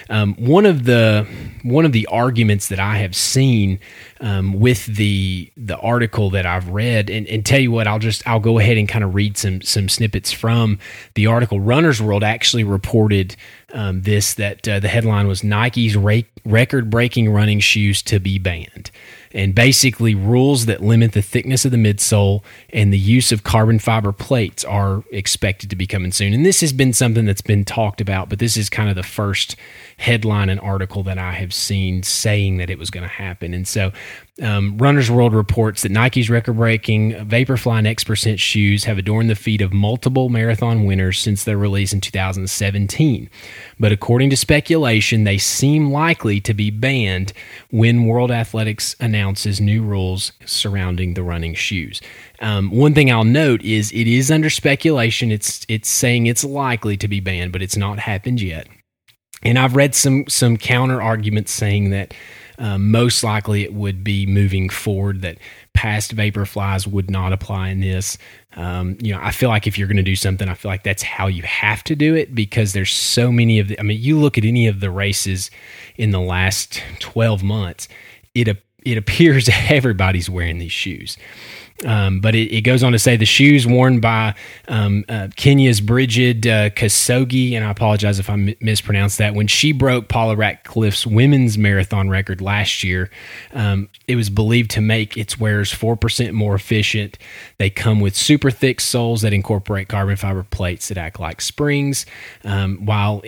um, 0.09 0.33
one 0.35 0.65
of 0.65 0.85
the 0.85 1.27
one 1.61 1.85
of 1.85 1.91
the 1.91 2.07
arguments 2.07 2.69
that 2.69 2.79
I 2.79 2.97
have 2.97 3.15
seen 3.15 3.79
um, 4.21 4.53
with 4.53 4.85
the 4.85 5.51
the 5.57 5.77
article 5.77 6.29
that 6.31 6.45
I've 6.45 6.69
read, 6.69 7.09
and, 7.09 7.27
and 7.27 7.45
tell 7.45 7.59
you 7.59 7.71
what, 7.71 7.85
I'll 7.85 7.99
just 7.99 8.25
I'll 8.27 8.39
go 8.39 8.59
ahead 8.59 8.77
and 8.77 8.87
kind 8.87 9.03
of 9.03 9.13
read 9.13 9.37
some 9.37 9.61
some 9.61 9.89
snippets 9.89 10.31
from 10.31 10.79
the 11.15 11.27
article. 11.27 11.59
Runner's 11.59 12.01
World 12.01 12.23
actually 12.23 12.63
reported 12.63 13.35
um, 13.73 14.01
this 14.03 14.33
that 14.35 14.67
uh, 14.67 14.79
the 14.79 14.87
headline 14.87 15.27
was 15.27 15.43
Nike's 15.43 15.97
record 16.45 16.89
breaking 16.89 17.29
running 17.29 17.59
shoes 17.59 18.01
to 18.03 18.19
be 18.19 18.39
banned 18.39 18.89
and 19.31 19.53
basically 19.53 20.15
rules 20.15 20.65
that 20.65 20.81
limit 20.81 21.11
the 21.11 21.21
thickness 21.21 21.65
of 21.65 21.71
the 21.71 21.77
midsole 21.77 22.43
and 22.71 22.91
the 22.91 22.97
use 22.97 23.31
of 23.31 23.43
carbon 23.43 23.79
fiber 23.79 24.11
plates 24.11 24.65
are 24.65 25.03
expected 25.11 25.69
to 25.69 25.75
be 25.75 25.85
coming 25.85 26.11
soon. 26.11 26.33
And 26.33 26.45
this 26.45 26.61
has 26.61 26.73
been 26.73 26.93
something 26.93 27.25
that's 27.25 27.41
been 27.41 27.65
talked 27.65 28.01
about, 28.01 28.29
but 28.29 28.39
this 28.39 28.57
is 28.57 28.69
kind 28.69 28.89
of 28.89 28.95
the 28.95 29.03
first 29.03 29.55
headline 29.99 30.47
an 30.47 30.59
article 30.59 31.03
that 31.03 31.17
I 31.17 31.33
have 31.33 31.53
seen 31.53 32.03
saying 32.03 32.55
that 32.57 32.69
it 32.69 32.79
was 32.79 32.89
going 32.89 33.03
to 33.03 33.09
happen. 33.09 33.53
And 33.53 33.67
so, 33.67 33.91
um, 34.41 34.77
Runner's 34.77 35.11
World 35.11 35.33
reports 35.33 35.81
that 35.81 35.91
Nike's 35.91 36.29
record 36.29 36.55
breaking 36.55 37.11
Vaporfly 37.11 37.83
Next 37.83 38.05
Percent 38.05 38.39
shoes 38.39 38.85
have 38.85 38.97
adorned 38.97 39.29
the 39.29 39.35
feet 39.35 39.59
of 39.59 39.73
multiple 39.73 40.29
marathon 40.29 40.85
winners 40.85 41.19
since 41.19 41.43
their 41.43 41.57
release 41.57 41.91
in 41.91 41.99
2017. 41.99 43.29
But 43.77 43.91
according 43.91 44.29
to 44.29 44.37
speculation, 44.37 45.25
they 45.25 45.37
seem 45.37 45.91
likely 45.91 46.39
to 46.41 46.53
be 46.53 46.71
banned 46.71 47.33
when 47.69 48.05
World 48.05 48.31
Athletics 48.31 48.95
announces 49.01 49.59
new 49.59 49.83
rules 49.83 50.31
surrounding 50.45 51.13
the 51.13 51.23
running 51.23 51.55
shoes. 51.55 51.99
Um, 52.39 52.71
one 52.71 52.93
thing 52.93 53.11
I'll 53.11 53.25
note 53.25 53.61
is 53.63 53.91
it 53.91 54.07
is 54.07 54.31
under 54.31 54.49
speculation. 54.49 55.29
It's 55.29 55.65
it's 55.67 55.89
saying 55.89 56.27
it's 56.27 56.45
likely 56.45 56.95
to 56.95 57.09
be 57.09 57.19
banned, 57.19 57.51
but 57.51 57.61
it's 57.61 57.75
not 57.75 57.99
happened 57.99 58.41
yet. 58.41 58.67
And 59.43 59.57
I've 59.57 59.75
read 59.75 59.95
some 59.95 60.27
some 60.27 60.57
counter 60.57 61.01
arguments 61.01 61.51
saying 61.51 61.91
that 61.91 62.13
um, 62.59 62.91
most 62.91 63.23
likely 63.23 63.63
it 63.63 63.73
would 63.73 64.03
be 64.03 64.25
moving 64.25 64.67
forward 64.67 65.21
that 65.21 65.37
past 65.73 66.13
Vaporflies 66.13 66.85
would 66.85 67.09
not 67.09 67.31
apply 67.31 67.69
in 67.69 67.79
this. 67.79 68.17
Um, 68.57 68.97
you 68.99 69.13
know, 69.13 69.19
I 69.21 69.31
feel 69.31 69.47
like 69.47 69.65
if 69.65 69.77
you're 69.77 69.87
going 69.87 69.95
to 69.95 70.03
do 70.03 70.17
something, 70.17 70.49
I 70.49 70.55
feel 70.55 70.69
like 70.69 70.83
that's 70.83 71.03
how 71.03 71.27
you 71.27 71.43
have 71.43 71.85
to 71.85 71.95
do 71.95 72.15
it 72.15 72.35
because 72.35 72.73
there's 72.73 72.91
so 72.91 73.31
many 73.31 73.59
of 73.59 73.69
the. 73.69 73.79
I 73.79 73.83
mean, 73.83 74.01
you 74.01 74.19
look 74.19 74.37
at 74.37 74.43
any 74.43 74.67
of 74.67 74.81
the 74.81 74.91
races 74.91 75.49
in 75.95 76.11
the 76.11 76.19
last 76.19 76.83
12 76.99 77.43
months, 77.43 77.87
it 78.35 78.49
it 78.83 78.97
appears 78.97 79.49
everybody's 79.69 80.29
wearing 80.29 80.57
these 80.57 80.71
shoes. 80.73 81.17
Um, 81.85 82.19
but 82.19 82.35
it, 82.35 82.53
it, 82.53 82.61
goes 82.61 82.83
on 82.83 82.91
to 82.91 82.99
say 82.99 83.15
the 83.15 83.25
shoes 83.25 83.65
worn 83.65 84.01
by 84.01 84.35
um, 84.67 85.05
uh, 85.07 85.29
Kenya's 85.37 85.79
Brigid 85.79 86.45
uh, 86.45 86.69
Kosgei, 86.71 87.53
and 87.53 87.63
I 87.63 87.71
apologize 87.71 88.19
if 88.19 88.29
I 88.29 88.33
m- 88.33 88.55
mispronounced 88.59 89.17
that. 89.19 89.33
When 89.33 89.47
she 89.47 89.71
broke 89.71 90.09
Paula 90.09 90.35
Radcliffe's 90.35 91.07
women's 91.07 91.57
marathon 91.57 92.09
record 92.09 92.41
last 92.41 92.83
year, 92.83 93.09
um, 93.53 93.87
it 94.07 94.17
was 94.17 94.29
believed 94.29 94.71
to 94.71 94.81
make 94.81 95.15
its 95.15 95.39
wearers 95.39 95.71
4% 95.71 96.33
more 96.33 96.53
efficient. 96.53 97.17
They 97.59 97.69
come 97.69 98.01
with 98.01 98.15
super 98.15 98.51
thick 98.51 98.81
soles 98.81 99.21
that 99.21 99.31
incorporate 99.31 99.87
carbon 99.87 100.17
fiber 100.17 100.43
plates 100.43 100.89
that 100.89 100.97
act 100.97 101.19
like 101.19 101.39
springs, 101.39 102.05
um, 102.43 102.85
while 102.85 103.23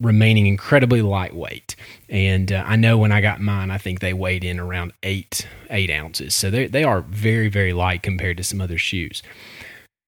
remaining 0.00 0.46
incredibly 0.46 1.02
lightweight. 1.02 1.76
And 2.08 2.52
uh, 2.52 2.64
I 2.66 2.76
know 2.76 2.98
when 2.98 3.12
I 3.12 3.20
got 3.20 3.40
mine, 3.40 3.70
I 3.70 3.78
think 3.78 4.00
they 4.00 4.12
weighed 4.12 4.44
in 4.44 4.58
around 4.58 4.92
eight 5.02 5.46
eight 5.70 5.90
ounces. 5.90 6.34
So 6.34 6.50
they 6.50 6.66
they 6.66 6.84
are 6.84 7.02
very 7.02 7.48
very 7.48 7.72
light 7.72 8.02
compared 8.02 8.36
to 8.38 8.44
some 8.44 8.60
other 8.60 8.78
shoes. 8.78 9.22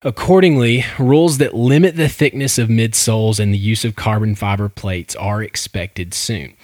Accordingly, 0.02 0.84
rules 0.98 1.38
that 1.38 1.54
limit 1.54 1.96
the 1.96 2.08
thickness 2.08 2.58
of 2.58 2.68
midsoles 2.68 3.40
and 3.40 3.52
the 3.52 3.58
use 3.58 3.84
of 3.84 3.96
carbon 3.96 4.34
fiber 4.34 4.68
plates 4.68 5.16
are 5.16 5.42
expected 5.42 6.12
soon. 6.12 6.54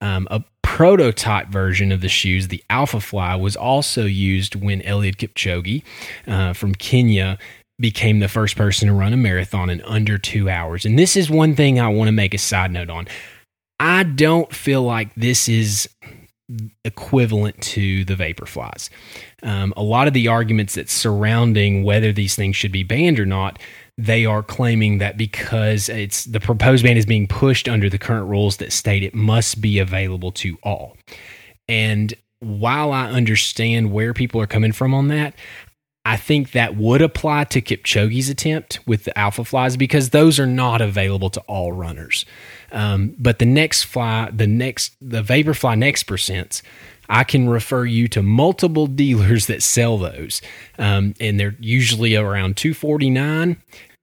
Um, 0.00 0.28
a 0.30 0.44
prototype 0.62 1.48
version 1.48 1.90
of 1.90 2.02
the 2.02 2.08
shoes, 2.08 2.48
the 2.48 2.62
Alpha 2.68 3.00
Fly, 3.00 3.34
was 3.34 3.56
also 3.56 4.04
used 4.04 4.54
when 4.54 4.82
Eliud 4.82 5.16
Kipchoge 5.16 5.82
uh, 6.26 6.52
from 6.52 6.74
Kenya 6.74 7.38
became 7.78 8.20
the 8.20 8.28
first 8.28 8.56
person 8.56 8.88
to 8.88 8.94
run 8.94 9.12
a 9.12 9.16
marathon 9.16 9.70
in 9.70 9.82
under 9.82 10.18
two 10.18 10.48
hours. 10.48 10.84
And 10.84 10.98
this 10.98 11.16
is 11.16 11.30
one 11.30 11.54
thing 11.54 11.78
I 11.78 11.88
want 11.88 12.08
to 12.08 12.12
make 12.12 12.34
a 12.34 12.38
side 12.38 12.70
note 12.70 12.90
on. 12.90 13.06
I 13.78 14.04
don't 14.04 14.52
feel 14.52 14.82
like 14.82 15.14
this 15.14 15.48
is 15.48 15.88
equivalent 16.84 17.60
to 17.60 18.04
the 18.04 18.14
Vaporflies. 18.14 18.88
Um, 19.42 19.74
a 19.76 19.82
lot 19.82 20.06
of 20.06 20.14
the 20.14 20.28
arguments 20.28 20.74
that 20.74 20.88
surrounding 20.88 21.82
whether 21.82 22.12
these 22.12 22.36
things 22.36 22.56
should 22.56 22.72
be 22.72 22.84
banned 22.84 23.18
or 23.18 23.26
not, 23.26 23.58
they 23.98 24.24
are 24.24 24.42
claiming 24.42 24.98
that 24.98 25.16
because 25.16 25.88
it's 25.88 26.24
the 26.24 26.40
proposed 26.40 26.84
ban 26.84 26.96
is 26.96 27.06
being 27.06 27.26
pushed 27.26 27.68
under 27.68 27.90
the 27.90 27.98
current 27.98 28.28
rules 28.28 28.58
that 28.58 28.72
state 28.72 29.02
it 29.02 29.14
must 29.14 29.60
be 29.60 29.78
available 29.78 30.30
to 30.32 30.56
all. 30.62 30.96
And 31.68 32.14
while 32.40 32.92
I 32.92 33.10
understand 33.10 33.90
where 33.90 34.14
people 34.14 34.40
are 34.40 34.46
coming 34.46 34.72
from 34.72 34.94
on 34.94 35.08
that, 35.08 35.34
I 36.06 36.16
think 36.16 36.52
that 36.52 36.76
would 36.76 37.02
apply 37.02 37.44
to 37.44 37.60
Kipchoge's 37.60 38.28
attempt 38.28 38.78
with 38.86 39.02
the 39.02 39.18
alpha 39.18 39.44
flies 39.44 39.76
because 39.76 40.10
those 40.10 40.38
are 40.38 40.46
not 40.46 40.80
available 40.80 41.30
to 41.30 41.40
all 41.48 41.72
runners. 41.72 42.24
Um, 42.70 43.16
but 43.18 43.40
the 43.40 43.44
next 43.44 43.82
fly, 43.82 44.30
the 44.32 44.46
next, 44.46 44.94
the 45.00 45.20
Vaporfly 45.20 45.76
Next 45.76 46.04
Percents, 46.04 46.62
I 47.08 47.24
can 47.24 47.48
refer 47.48 47.84
you 47.84 48.06
to 48.08 48.22
multiple 48.22 48.86
dealers 49.02 49.46
that 49.46 49.64
sell 49.64 49.98
those, 49.98 50.40
um, 50.78 51.14
and 51.18 51.40
they're 51.40 51.56
usually 51.58 52.14
around 52.14 52.56
two 52.56 52.72
forty 52.72 53.10
nine. 53.10 53.60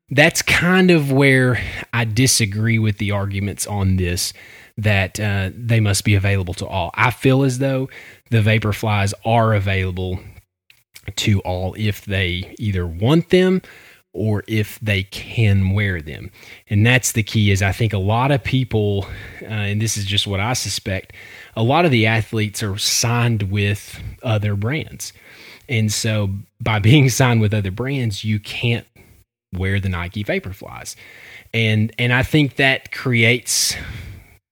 That's 0.10 0.42
kind 0.42 0.92
of 0.92 1.10
where 1.10 1.64
I 1.94 2.04
disagree 2.04 2.80
with 2.80 2.98
the 2.98 3.12
arguments 3.12 3.66
on 3.66 3.96
this 3.96 4.34
that 4.78 5.22
uh, 5.22 5.52
they 5.56 5.80
must 5.80 6.04
be 6.04 6.16
available 6.16 6.54
to 6.56 6.68
all. 6.68 6.92
I 6.96 7.12
feel 7.12 7.44
as 7.44 7.60
though 7.60 7.90
the 8.30 8.42
Vaporflies 8.42 9.14
are 9.24 9.54
available 9.54 10.20
to 11.16 11.40
all 11.42 11.76
if 11.78 12.06
they 12.06 12.56
either 12.60 12.86
want 12.88 13.30
them 13.30 13.62
or 14.14 14.44
if 14.48 14.80
they 14.80 15.04
can 15.04 15.72
wear 15.72 16.02
them. 16.02 16.30
And 16.70 16.86
that's 16.86 17.14
the 17.14 17.24
key 17.24 17.52
is 17.52 17.62
I 17.62 17.72
think 17.72 17.94
a 17.94 17.98
lot 17.98 18.32
of 18.32 18.44
people 18.44 19.08
uh, 19.42 19.46
and 19.46 19.82
this 19.82 19.98
is 19.98 20.06
just 20.06 20.28
what 20.28 20.40
I 20.40 20.54
suspect, 20.54 21.14
a 21.56 21.64
lot 21.64 21.86
of 21.86 21.92
the 21.92 22.06
athletes 22.06 22.62
are 22.62 22.78
signed 22.78 23.44
with 23.44 24.00
other 24.22 24.56
brands. 24.56 25.14
And 25.68 25.92
so 25.92 26.30
by 26.62 26.80
being 26.80 27.10
signed 27.10 27.42
with 27.42 27.54
other 27.54 27.72
brands, 27.72 28.24
you 28.24 28.40
can't 28.40 28.86
wear 29.52 29.80
the 29.80 29.90
Nike 29.90 30.24
Vaporflies. 30.24 30.96
And 31.54 31.92
and 32.00 32.14
I 32.14 32.24
think 32.24 32.56
that 32.56 32.92
creates 32.92 33.76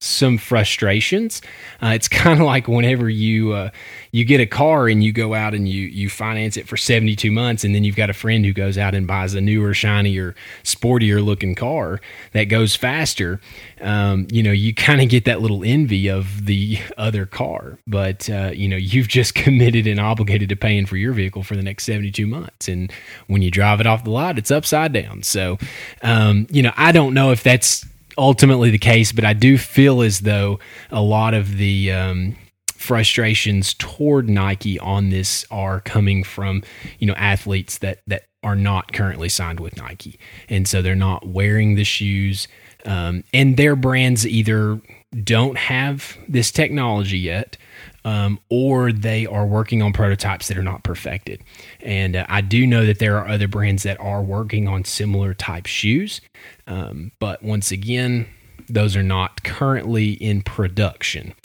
some 0.01 0.37
frustrations. 0.37 1.41
Uh, 1.81 1.89
it's 1.89 2.07
kind 2.09 2.39
of 2.41 2.45
like 2.45 2.67
whenever 2.67 3.09
you 3.09 3.53
uh, 3.53 3.69
you 4.11 4.25
get 4.25 4.41
a 4.41 4.45
car 4.45 4.87
and 4.89 5.03
you 5.03 5.13
go 5.13 5.33
out 5.33 5.53
and 5.53 5.69
you 5.69 5.87
you 5.87 6.09
finance 6.09 6.57
it 6.57 6.67
for 6.67 6.75
72 6.75 7.31
months 7.31 7.63
and 7.63 7.73
then 7.73 7.83
you've 7.83 7.95
got 7.95 8.09
a 8.09 8.13
friend 8.13 8.43
who 8.45 8.51
goes 8.51 8.77
out 8.77 8.93
and 8.93 9.07
buys 9.07 9.33
a 9.33 9.41
newer 9.41 9.73
shinier 9.73 10.35
sportier 10.63 11.23
looking 11.23 11.55
car 11.55 12.01
that 12.33 12.45
goes 12.45 12.75
faster 12.75 13.39
um, 13.79 14.27
you 14.31 14.43
know 14.43 14.51
you 14.51 14.73
kind 14.73 15.01
of 15.01 15.09
get 15.09 15.25
that 15.25 15.39
little 15.41 15.63
envy 15.63 16.09
of 16.09 16.45
the 16.45 16.79
other 16.97 17.25
car. 17.25 17.77
But 17.87 18.29
uh, 18.29 18.51
you 18.53 18.67
know 18.67 18.77
you've 18.77 19.07
just 19.07 19.35
committed 19.41 19.85
and 19.87 19.99
obligated 19.99 20.49
to 20.49 20.55
paying 20.55 20.87
for 20.87 20.97
your 20.97 21.13
vehicle 21.13 21.43
for 21.43 21.55
the 21.55 21.63
next 21.63 21.85
72 21.85 22.25
months. 22.25 22.67
And 22.67 22.91
when 23.27 23.41
you 23.41 23.51
drive 23.51 23.79
it 23.79 23.87
off 23.87 24.03
the 24.03 24.09
lot 24.09 24.37
it's 24.37 24.51
upside 24.51 24.93
down. 24.93 25.21
So 25.23 25.57
um, 26.01 26.47
you 26.49 26.63
know 26.63 26.71
i 26.75 26.91
don't 26.91 27.13
know 27.13 27.31
if 27.31 27.43
that's 27.43 27.85
ultimately 28.17 28.69
the 28.69 28.77
case 28.77 29.11
but 29.11 29.25
i 29.25 29.33
do 29.33 29.57
feel 29.57 30.01
as 30.01 30.21
though 30.21 30.59
a 30.91 31.01
lot 31.01 31.33
of 31.33 31.57
the 31.57 31.91
um, 31.91 32.35
frustrations 32.81 33.75
toward 33.75 34.27
Nike 34.27 34.79
on 34.79 35.11
this 35.11 35.45
are 35.51 35.79
coming 35.81 36.23
from 36.23 36.63
you 36.99 37.07
know 37.07 37.13
athletes 37.13 37.77
that 37.77 38.01
that 38.07 38.23
are 38.43 38.55
not 38.55 38.91
currently 38.91 39.29
signed 39.29 39.59
with 39.59 39.77
Nike, 39.77 40.19
and 40.49 40.67
so 40.67 40.81
they're 40.81 40.95
not 40.95 41.27
wearing 41.27 41.75
the 41.75 41.83
shoes, 41.83 42.47
um, 42.85 43.23
and 43.33 43.55
their 43.55 43.75
brands 43.75 44.25
either 44.25 44.81
don't 45.23 45.57
have 45.57 46.17
this 46.27 46.51
technology 46.51 47.19
yet. 47.19 47.55
Um, 48.03 48.39
or 48.49 48.91
they 48.91 49.27
are 49.27 49.45
working 49.45 49.83
on 49.83 49.93
prototypes 49.93 50.47
that 50.47 50.57
are 50.57 50.63
not 50.63 50.83
perfected. 50.83 51.39
And 51.81 52.15
uh, 52.15 52.25
I 52.29 52.41
do 52.41 52.65
know 52.65 52.83
that 52.85 52.97
there 52.97 53.17
are 53.17 53.27
other 53.27 53.47
brands 53.47 53.83
that 53.83 53.99
are 53.99 54.23
working 54.23 54.67
on 54.67 54.85
similar 54.85 55.35
type 55.35 55.67
shoes. 55.67 56.19
Um, 56.65 57.11
but 57.19 57.43
once 57.43 57.71
again, 57.71 58.25
those 58.67 58.95
are 58.95 59.03
not 59.03 59.43
currently 59.43 60.13
in 60.13 60.41
production 60.41 61.35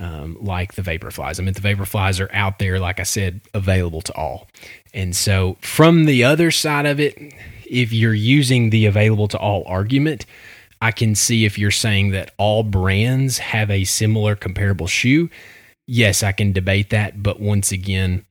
um, 0.00 0.36
like 0.40 0.74
the 0.74 0.82
Vaporflies. 0.82 1.38
I 1.38 1.44
mean, 1.44 1.54
the 1.54 1.60
Vaporflies 1.60 2.20
are 2.20 2.32
out 2.34 2.58
there, 2.58 2.80
like 2.80 2.98
I 2.98 3.04
said, 3.04 3.40
available 3.52 4.00
to 4.02 4.14
all. 4.14 4.48
And 4.94 5.14
so, 5.14 5.56
from 5.60 6.06
the 6.06 6.24
other 6.24 6.50
side 6.50 6.86
of 6.86 6.98
it, 6.98 7.34
if 7.66 7.92
you're 7.92 8.14
using 8.14 8.70
the 8.70 8.86
available 8.86 9.28
to 9.28 9.38
all 9.38 9.62
argument, 9.66 10.26
I 10.82 10.90
can 10.90 11.14
see 11.14 11.44
if 11.44 11.58
you're 11.58 11.70
saying 11.70 12.10
that 12.10 12.32
all 12.38 12.62
brands 12.62 13.38
have 13.38 13.70
a 13.70 13.84
similar 13.84 14.34
comparable 14.34 14.86
shoe. 14.86 15.28
Yes, 15.92 16.22
I 16.22 16.30
can 16.30 16.52
debate 16.52 16.90
that. 16.90 17.20
But 17.20 17.40
once 17.40 17.72
again, 17.72 18.24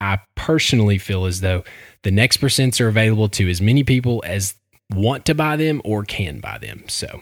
I 0.00 0.20
personally 0.36 0.96
feel 0.96 1.26
as 1.26 1.40
though 1.40 1.64
the 2.04 2.12
next 2.12 2.36
percents 2.36 2.80
are 2.80 2.86
available 2.86 3.28
to 3.30 3.50
as 3.50 3.60
many 3.60 3.82
people 3.82 4.22
as 4.24 4.54
want 4.94 5.26
to 5.26 5.34
buy 5.34 5.56
them 5.56 5.82
or 5.84 6.04
can 6.04 6.38
buy 6.38 6.58
them. 6.58 6.84
So 6.86 7.20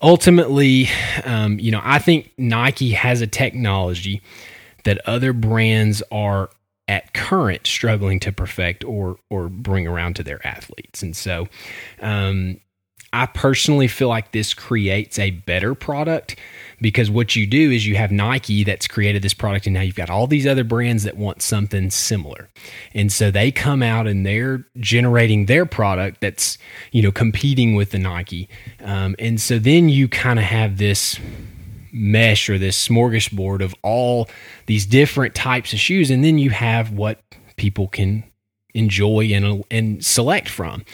ultimately, 0.00 0.88
um, 1.26 1.58
you 1.60 1.70
know, 1.70 1.82
I 1.84 1.98
think 1.98 2.32
Nike 2.38 2.92
has 2.92 3.20
a 3.20 3.26
technology 3.26 4.22
that 4.84 5.06
other 5.06 5.34
brands 5.34 6.02
are 6.10 6.48
at 6.88 7.12
current 7.12 7.66
struggling 7.66 8.18
to 8.20 8.32
perfect 8.32 8.84
or 8.84 9.18
or 9.28 9.50
bring 9.50 9.86
around 9.86 10.16
to 10.16 10.22
their 10.22 10.44
athletes, 10.46 11.02
and 11.02 11.14
so 11.14 11.46
um, 12.00 12.58
I 13.12 13.26
personally 13.26 13.88
feel 13.88 14.08
like 14.08 14.32
this 14.32 14.52
creates 14.52 15.18
a 15.18 15.30
better 15.30 15.74
product 15.74 16.36
because 16.80 17.10
what 17.10 17.34
you 17.34 17.46
do 17.46 17.70
is 17.70 17.86
you 17.86 17.96
have 17.96 18.12
Nike 18.12 18.64
that's 18.64 18.86
created 18.86 19.22
this 19.22 19.34
product 19.34 19.66
and 19.66 19.74
now 19.74 19.80
you've 19.80 19.94
got 19.94 20.10
all 20.10 20.26
these 20.26 20.46
other 20.46 20.64
brands 20.64 21.04
that 21.04 21.16
want 21.16 21.40
something 21.40 21.90
similar. 21.90 22.48
And 22.92 23.10
so 23.10 23.30
they 23.30 23.50
come 23.50 23.82
out 23.82 24.06
and 24.06 24.26
they're 24.26 24.66
generating 24.76 25.46
their 25.46 25.64
product 25.64 26.20
that's, 26.20 26.58
you 26.92 27.02
know, 27.02 27.10
competing 27.10 27.74
with 27.74 27.92
the 27.92 27.98
Nike. 27.98 28.48
Um, 28.84 29.16
and 29.18 29.40
so 29.40 29.58
then 29.58 29.88
you 29.88 30.06
kind 30.08 30.38
of 30.38 30.44
have 30.44 30.76
this 30.76 31.18
mesh 31.90 32.50
or 32.50 32.58
this 32.58 32.86
smorgasbord 32.86 33.62
of 33.62 33.74
all 33.82 34.28
these 34.66 34.84
different 34.84 35.34
types 35.34 35.72
of 35.72 35.78
shoes. 35.78 36.10
And 36.10 36.22
then 36.22 36.36
you 36.36 36.50
have 36.50 36.92
what 36.92 37.22
people 37.56 37.88
can 37.88 38.24
enjoy 38.74 39.24
and, 39.32 39.64
and 39.70 40.04
select 40.04 40.48
from. 40.48 40.84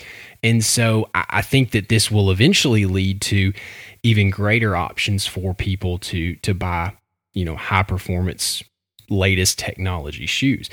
And 0.45 0.63
so 0.63 1.09
I 1.15 1.41
think 1.41 1.71
that 1.71 1.89
this 1.89 2.11
will 2.11 2.31
eventually 2.31 2.85
lead 2.85 3.23
to 3.23 3.55
even 4.03 4.29
greater 4.29 4.77
options 4.77 5.27
for 5.27 5.55
people 5.55 5.99
to 5.99 6.37
to 6.37 6.53
buy, 6.53 6.95
you 7.33 7.47
know, 7.47 7.57
high 7.57 7.83
performance 7.83 8.63
latest 9.09 9.59
technology 9.59 10.27
shoes. 10.27 10.69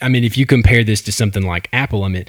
I 0.00 0.08
mean, 0.08 0.22
if 0.22 0.38
you 0.38 0.46
compare 0.46 0.84
this 0.84 1.02
to 1.02 1.12
something 1.12 1.42
like 1.44 1.68
Apple, 1.72 2.04
I 2.04 2.08
mean, 2.08 2.26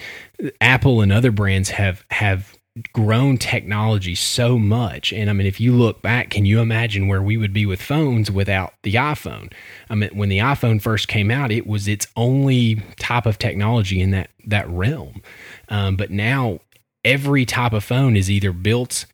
Apple 0.62 1.02
and 1.02 1.14
other 1.14 1.32
brands 1.32 1.70
have 1.70 2.04
have 2.10 2.58
grown 2.92 3.38
technology 3.38 4.16
so 4.16 4.58
much. 4.58 5.14
And 5.14 5.30
I 5.30 5.34
mean, 5.34 5.46
if 5.46 5.60
you 5.60 5.74
look 5.74 6.02
back, 6.02 6.32
can 6.32 6.46
you 6.46 6.60
imagine 6.60 7.08
where 7.08 7.22
we 7.22 7.38
would 7.38 7.54
be 7.54 7.66
with 7.66 7.82
phones 7.82 8.32
without 8.32 8.74
the 8.82 8.96
iPhone? 8.96 9.54
I 9.90 9.96
mean, 9.96 10.10
when 10.14 10.30
the 10.30 10.40
iPhone 10.40 10.82
first 10.82 11.08
came 11.08 11.30
out, 11.30 11.52
it 11.52 11.68
was 11.68 11.88
its 11.88 12.08
only 12.16 12.82
type 12.98 13.26
of 13.26 13.38
technology 13.38 14.02
in 14.02 14.12
that 14.12 14.32
that 14.46 14.68
realm. 14.70 15.22
Um, 15.70 15.96
but 15.96 16.10
now 16.10 16.60
every 17.04 17.46
type 17.46 17.74
of 17.74 17.84
phone 17.84 18.16
is 18.16 18.30
either 18.30 18.52
built 18.52 19.06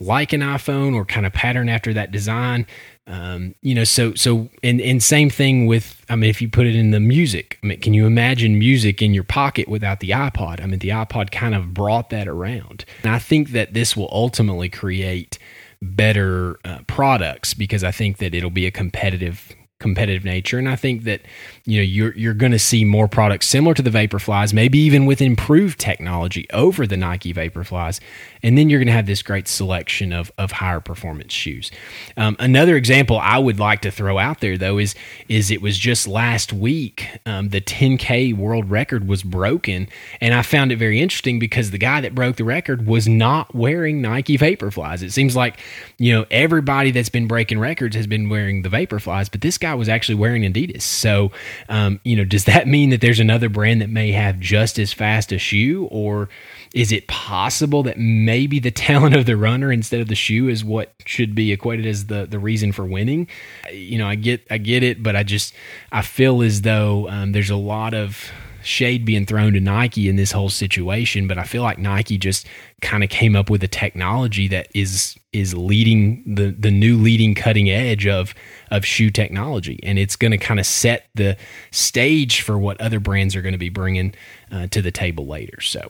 like 0.00 0.32
an 0.32 0.40
iPhone 0.40 0.94
or 0.94 1.04
kind 1.04 1.26
of 1.26 1.32
pattern 1.32 1.68
after 1.68 1.92
that 1.94 2.10
design. 2.10 2.66
Um, 3.08 3.54
you 3.62 3.74
know, 3.74 3.84
so 3.84 4.14
so 4.14 4.48
and 4.64 4.80
and 4.80 5.02
same 5.02 5.30
thing 5.30 5.66
with 5.66 6.04
I 6.08 6.16
mean, 6.16 6.28
if 6.28 6.42
you 6.42 6.48
put 6.48 6.66
it 6.66 6.74
in 6.74 6.90
the 6.90 7.00
music, 7.00 7.58
I 7.62 7.66
mean, 7.68 7.80
can 7.80 7.94
you 7.94 8.04
imagine 8.04 8.58
music 8.58 9.00
in 9.00 9.14
your 9.14 9.24
pocket 9.24 9.68
without 9.68 10.00
the 10.00 10.10
iPod? 10.10 10.60
I 10.60 10.66
mean, 10.66 10.80
the 10.80 10.88
iPod 10.88 11.30
kind 11.30 11.54
of 11.54 11.72
brought 11.72 12.10
that 12.10 12.26
around, 12.26 12.84
and 13.04 13.12
I 13.12 13.20
think 13.20 13.50
that 13.50 13.74
this 13.74 13.96
will 13.96 14.08
ultimately 14.10 14.68
create 14.68 15.38
better 15.80 16.58
uh, 16.64 16.80
products 16.88 17.54
because 17.54 17.84
I 17.84 17.92
think 17.92 18.18
that 18.18 18.34
it'll 18.34 18.50
be 18.50 18.66
a 18.66 18.70
competitive 18.72 19.54
competitive 19.78 20.24
nature. 20.24 20.58
And 20.58 20.68
I 20.68 20.76
think 20.76 21.04
that 21.04 21.20
you 21.64 21.78
know 21.78 21.82
you're 21.82 22.14
you're 22.16 22.34
going 22.34 22.52
to 22.52 22.58
see 22.58 22.84
more 22.84 23.08
products 23.08 23.46
similar 23.46 23.74
to 23.74 23.82
the 23.82 23.90
Vaporflies, 23.90 24.52
maybe 24.52 24.78
even 24.78 25.04
with 25.04 25.20
improved 25.20 25.78
technology 25.78 26.46
over 26.52 26.86
the 26.86 26.96
Nike 26.96 27.34
Vaporflies, 27.34 28.00
and 28.42 28.56
then 28.56 28.70
you're 28.70 28.78
going 28.78 28.86
to 28.86 28.92
have 28.92 29.06
this 29.06 29.22
great 29.22 29.48
selection 29.48 30.12
of 30.12 30.32
of 30.38 30.52
higher 30.52 30.80
performance 30.80 31.32
shoes. 31.32 31.70
Um, 32.16 32.36
another 32.38 32.76
example 32.76 33.18
I 33.18 33.38
would 33.38 33.58
like 33.58 33.82
to 33.82 33.90
throw 33.90 34.18
out 34.18 34.40
there 34.40 34.56
though 34.56 34.78
is 34.78 34.94
is 35.28 35.50
it 35.50 35.60
was 35.60 35.76
just 35.76 36.08
last 36.08 36.52
week 36.52 37.08
um, 37.26 37.50
the 37.50 37.60
10k 37.60 38.34
world 38.34 38.70
record 38.70 39.06
was 39.06 39.22
broken, 39.22 39.88
and 40.22 40.32
I 40.32 40.40
found 40.40 40.72
it 40.72 40.76
very 40.76 41.00
interesting 41.00 41.38
because 41.38 41.70
the 41.70 41.78
guy 41.78 42.00
that 42.00 42.14
broke 42.14 42.36
the 42.36 42.44
record 42.44 42.86
was 42.86 43.06
not 43.06 43.54
wearing 43.54 44.00
Nike 44.00 44.38
Vaporflies. 44.38 45.02
It 45.02 45.12
seems 45.12 45.36
like 45.36 45.60
you 45.98 46.14
know 46.14 46.24
everybody 46.30 46.92
that's 46.92 47.10
been 47.10 47.26
breaking 47.26 47.58
records 47.58 47.94
has 47.94 48.06
been 48.06 48.30
wearing 48.30 48.62
the 48.62 48.70
Vaporflies, 48.70 49.30
but 49.30 49.42
this 49.42 49.58
guy 49.58 49.65
guy 49.66 49.74
was 49.74 49.88
actually 49.88 50.14
wearing 50.14 50.42
Adidas. 50.42 50.82
So, 50.82 51.32
um, 51.68 52.00
you 52.04 52.16
know, 52.16 52.24
does 52.24 52.44
that 52.44 52.66
mean 52.66 52.90
that 52.90 53.00
there's 53.00 53.20
another 53.20 53.48
brand 53.48 53.80
that 53.80 53.90
may 53.90 54.12
have 54.12 54.38
just 54.38 54.78
as 54.78 54.92
fast 54.92 55.32
a 55.32 55.38
shoe, 55.38 55.86
or 55.90 56.28
is 56.72 56.92
it 56.92 57.06
possible 57.08 57.82
that 57.84 57.98
maybe 57.98 58.58
the 58.58 58.70
talent 58.86 59.16
of 59.16 59.26
the 59.26 59.36
runner 59.36 59.72
instead 59.72 60.00
of 60.00 60.08
the 60.08 60.14
shoe 60.14 60.48
is 60.48 60.64
what 60.64 60.94
should 61.04 61.34
be 61.34 61.52
equated 61.52 61.86
as 61.86 62.06
the 62.06 62.26
the 62.26 62.38
reason 62.38 62.72
for 62.72 62.84
winning? 62.84 63.28
You 63.72 63.98
know, 63.98 64.06
I 64.06 64.14
get 64.14 64.46
I 64.50 64.58
get 64.58 64.82
it, 64.82 65.02
but 65.02 65.16
I 65.16 65.22
just 65.22 65.54
I 65.90 66.02
feel 66.02 66.42
as 66.42 66.62
though 66.62 67.08
um, 67.08 67.32
there's 67.32 67.50
a 67.50 67.56
lot 67.56 67.94
of 67.94 68.30
shade 68.62 69.04
being 69.04 69.24
thrown 69.24 69.52
to 69.52 69.60
Nike 69.60 70.08
in 70.08 70.16
this 70.16 70.32
whole 70.32 70.50
situation, 70.50 71.28
but 71.28 71.38
I 71.38 71.44
feel 71.44 71.62
like 71.62 71.78
Nike 71.78 72.18
just 72.18 72.46
kind 72.82 73.04
of 73.04 73.10
came 73.10 73.36
up 73.36 73.48
with 73.48 73.62
a 73.62 73.68
technology 73.68 74.48
that 74.48 74.68
is 74.74 75.16
is 75.38 75.54
leading 75.54 76.22
the 76.26 76.50
the 76.50 76.70
new 76.70 76.96
leading 76.96 77.34
cutting 77.34 77.70
edge 77.70 78.06
of 78.06 78.34
of 78.70 78.84
shoe 78.84 79.10
technology, 79.10 79.78
and 79.82 79.98
it's 79.98 80.16
going 80.16 80.32
to 80.32 80.38
kind 80.38 80.58
of 80.60 80.66
set 80.66 81.08
the 81.14 81.36
stage 81.70 82.40
for 82.40 82.58
what 82.58 82.80
other 82.80 83.00
brands 83.00 83.36
are 83.36 83.42
going 83.42 83.52
to 83.52 83.58
be 83.58 83.68
bringing 83.68 84.14
uh, 84.50 84.66
to 84.68 84.82
the 84.82 84.90
table 84.90 85.26
later. 85.26 85.60
So. 85.60 85.88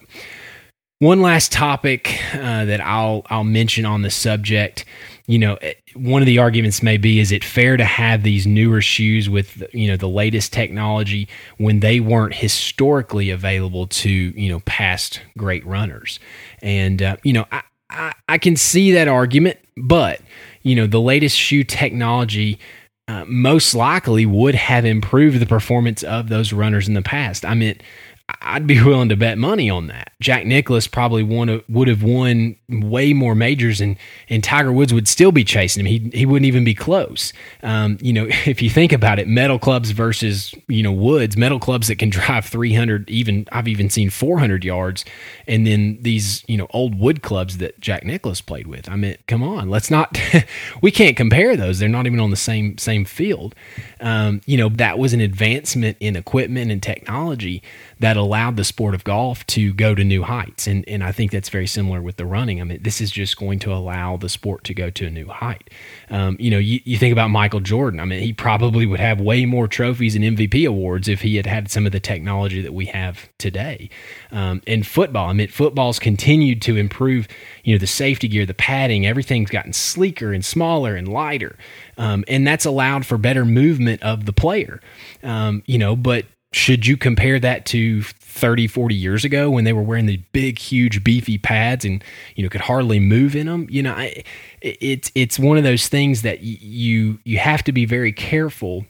One 0.99 1.21
last 1.21 1.51
topic 1.51 2.19
uh, 2.33 2.65
that 2.65 2.81
I'll 2.81 3.21
I'll 3.29 3.43
mention 3.43 3.85
on 3.85 4.01
the 4.01 4.09
subject 4.09 4.83
you 5.27 5.37
know, 5.37 5.59
one 5.93 6.21
of 6.21 6.25
the 6.25 6.39
arguments 6.39 6.81
may 6.81 6.95
be 6.95 7.19
is 7.19 7.33
it 7.33 7.43
fair 7.43 7.75
to 7.75 7.83
have 7.83 8.23
these 8.23 8.47
newer 8.47 8.79
shoes 8.79 9.29
with, 9.29 9.61
you 9.73 9.87
know, 9.89 9.97
the 9.97 10.07
latest 10.07 10.53
technology 10.53 11.27
when 11.57 11.81
they 11.81 11.99
weren't 11.99 12.33
historically 12.33 13.29
available 13.29 13.87
to, 13.87 14.09
you 14.09 14.49
know, 14.49 14.61
past 14.61 15.21
great 15.37 15.65
runners? 15.65 16.21
And, 16.61 17.01
uh, 17.01 17.17
you 17.23 17.33
know, 17.33 17.45
I, 17.51 17.63
I, 17.89 18.13
I, 18.27 18.37
can 18.37 18.55
see 18.55 18.91
that 18.91 19.07
argument, 19.07 19.57
but, 19.75 20.21
you 20.63 20.75
know, 20.75 20.87
the 20.87 21.01
latest 21.01 21.37
shoe 21.37 21.63
technology. 21.63 22.59
Uh, 23.09 23.23
most 23.25 23.73
likely 23.73 24.25
would 24.25 24.53
have 24.53 24.83
improved 24.83 25.39
the 25.39 25.45
performance 25.45 26.03
of 26.03 26.27
those 26.27 26.51
runners 26.51 26.89
in 26.89 26.93
the 26.93 27.01
past. 27.01 27.45
I 27.45 27.53
mean, 27.53 27.79
I'd 28.41 28.67
be 28.67 28.81
willing 28.81 29.09
to 29.09 29.15
bet 29.15 29.37
money 29.37 29.69
on 29.69 29.87
that. 29.87 30.11
Jack 30.19 30.45
Nicklaus 30.45 30.87
probably 30.87 31.23
won, 31.23 31.61
would 31.69 31.87
have 31.87 32.03
won 32.03 32.55
way 32.69 33.13
more 33.13 33.35
majors, 33.35 33.81
and, 33.81 33.97
and 34.29 34.43
Tiger 34.43 34.71
Woods 34.71 34.93
would 34.93 35.07
still 35.07 35.31
be 35.31 35.43
chasing 35.43 35.85
him. 35.85 35.87
He 35.87 36.09
he 36.17 36.25
wouldn't 36.25 36.45
even 36.45 36.63
be 36.63 36.73
close. 36.73 37.33
Um, 37.61 37.97
you 38.01 38.13
know, 38.13 38.25
if 38.45 38.61
you 38.61 38.69
think 38.69 38.91
about 38.91 39.19
it, 39.19 39.27
metal 39.27 39.59
clubs 39.59 39.91
versus 39.91 40.53
you 40.67 40.81
know 40.81 40.91
Woods, 40.91 41.37
metal 41.37 41.59
clubs 41.59 41.87
that 41.87 41.97
can 41.97 42.09
drive 42.09 42.45
300, 42.45 43.09
even 43.09 43.47
I've 43.51 43.67
even 43.67 43.89
seen 43.89 44.09
400 44.09 44.63
yards, 44.63 45.05
and 45.47 45.67
then 45.67 45.97
these 46.01 46.43
you 46.47 46.57
know 46.57 46.67
old 46.71 46.99
wood 46.99 47.21
clubs 47.21 47.57
that 47.57 47.79
Jack 47.79 48.03
Nicklaus 48.03 48.41
played 48.41 48.67
with. 48.67 48.89
I 48.89 48.95
mean, 48.95 49.17
come 49.27 49.43
on, 49.43 49.69
let's 49.69 49.91
not. 49.91 50.19
we 50.81 50.91
can't 50.91 51.17
compare 51.17 51.55
those. 51.55 51.79
They're 51.79 51.89
not 51.89 52.07
even 52.07 52.19
on 52.19 52.31
the 52.31 52.35
same 52.35 52.77
same 52.77 53.05
field. 53.05 53.55
Um, 53.99 54.41
you 54.45 54.57
know, 54.57 54.69
that 54.69 54.97
was 54.97 55.13
an 55.13 55.21
advancement 55.21 55.97
in 55.99 56.15
equipment 56.15 56.71
and 56.71 56.81
technology 56.81 57.61
that 57.99 58.15
allowed 58.15 58.57
the 58.57 58.63
sport 58.63 58.93
of 58.93 59.03
golf 59.03 59.45
to 59.47 59.73
go 59.73 59.95
to 59.95 60.03
new 60.03 60.23
heights. 60.23 60.67
And, 60.67 60.87
and 60.87 61.03
I 61.03 61.11
think 61.11 61.31
that's 61.31 61.49
very 61.49 61.65
similar 61.65 62.01
with 62.01 62.17
the 62.17 62.25
running. 62.25 62.61
I 62.61 62.63
mean, 62.63 62.79
this 62.83 63.01
is 63.01 63.09
just 63.09 63.37
going 63.37 63.59
to 63.59 63.73
allow 63.73 64.17
the 64.17 64.29
sport 64.29 64.63
to 64.65 64.73
go 64.73 64.89
to 64.91 65.07
a 65.07 65.09
new 65.09 65.27
height. 65.27 65.69
Um, 66.09 66.37
you 66.39 66.51
know, 66.51 66.59
you, 66.59 66.79
you 66.83 66.97
think 66.97 67.11
about 67.11 67.29
Michael 67.29 67.59
Jordan. 67.59 67.99
I 67.99 68.05
mean, 68.05 68.21
he 68.21 68.33
probably 68.33 68.85
would 68.85 68.99
have 68.99 69.19
way 69.19 69.45
more 69.45 69.67
trophies 69.67 70.15
and 70.15 70.23
MVP 70.23 70.67
awards 70.67 71.07
if 71.07 71.21
he 71.21 71.37
had 71.37 71.47
had 71.47 71.71
some 71.71 71.85
of 71.85 71.91
the 71.91 71.99
technology 71.99 72.61
that 72.61 72.73
we 72.73 72.85
have 72.85 73.29
today. 73.39 73.89
Um, 74.31 74.61
and 74.67 74.85
football, 74.85 75.29
I 75.29 75.33
mean, 75.33 75.47
football's 75.47 75.97
continued 75.97 76.61
to 76.63 76.77
improve, 76.77 77.27
you 77.63 77.73
know, 77.73 77.79
the 77.79 77.87
safety 77.87 78.27
gear, 78.27 78.45
the 78.45 78.53
padding, 78.53 79.07
everything's 79.07 79.49
gotten 79.49 79.73
sleeker 79.73 80.33
and 80.33 80.45
smaller 80.45 80.95
and 80.95 81.07
lighter. 81.07 81.57
Um, 81.97 82.23
and 82.27 82.45
that's 82.45 82.65
allowed 82.65 83.05
for 83.07 83.17
better 83.17 83.43
movement 83.43 84.03
of 84.03 84.25
the 84.25 84.33
player. 84.33 84.81
Um, 85.23 85.63
you 85.65 85.79
know, 85.79 85.95
but 85.95 86.25
should 86.53 86.87
you 86.87 86.95
compare 86.97 87.39
that 87.39 87.65
to 87.65 88.01
30 88.01 88.67
40 88.67 88.95
years 88.95 89.25
ago 89.25 89.49
when 89.49 89.63
they 89.63 89.73
were 89.73 89.81
wearing 89.81 90.05
the 90.05 90.17
big 90.31 90.59
huge 90.59 91.03
beefy 91.03 91.37
pads 91.37 91.83
and 91.83 92.03
you 92.35 92.43
know 92.43 92.49
could 92.49 92.61
hardly 92.61 92.99
move 92.99 93.35
in 93.35 93.47
them 93.47 93.67
you 93.69 93.81
know 93.83 93.93
I, 93.93 94.23
it's 94.61 95.11
it's 95.15 95.39
one 95.39 95.57
of 95.57 95.63
those 95.63 95.87
things 95.87 96.21
that 96.21 96.41
you 96.41 97.19
you 97.23 97.39
have 97.39 97.63
to 97.63 97.71
be 97.71 97.85
very 97.85 98.13
careful 98.13 98.85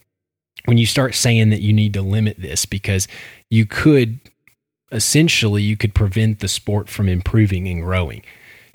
when 0.65 0.77
you 0.77 0.85
start 0.85 1.15
saying 1.15 1.49
that 1.49 1.61
you 1.61 1.73
need 1.73 1.93
to 1.93 2.01
limit 2.01 2.39
this 2.39 2.65
because 2.65 3.07
you 3.49 3.65
could 3.65 4.19
essentially 4.91 5.63
you 5.63 5.77
could 5.77 5.95
prevent 5.95 6.39
the 6.39 6.47
sport 6.47 6.89
from 6.89 7.09
improving 7.09 7.67
and 7.67 7.81
growing 7.81 8.23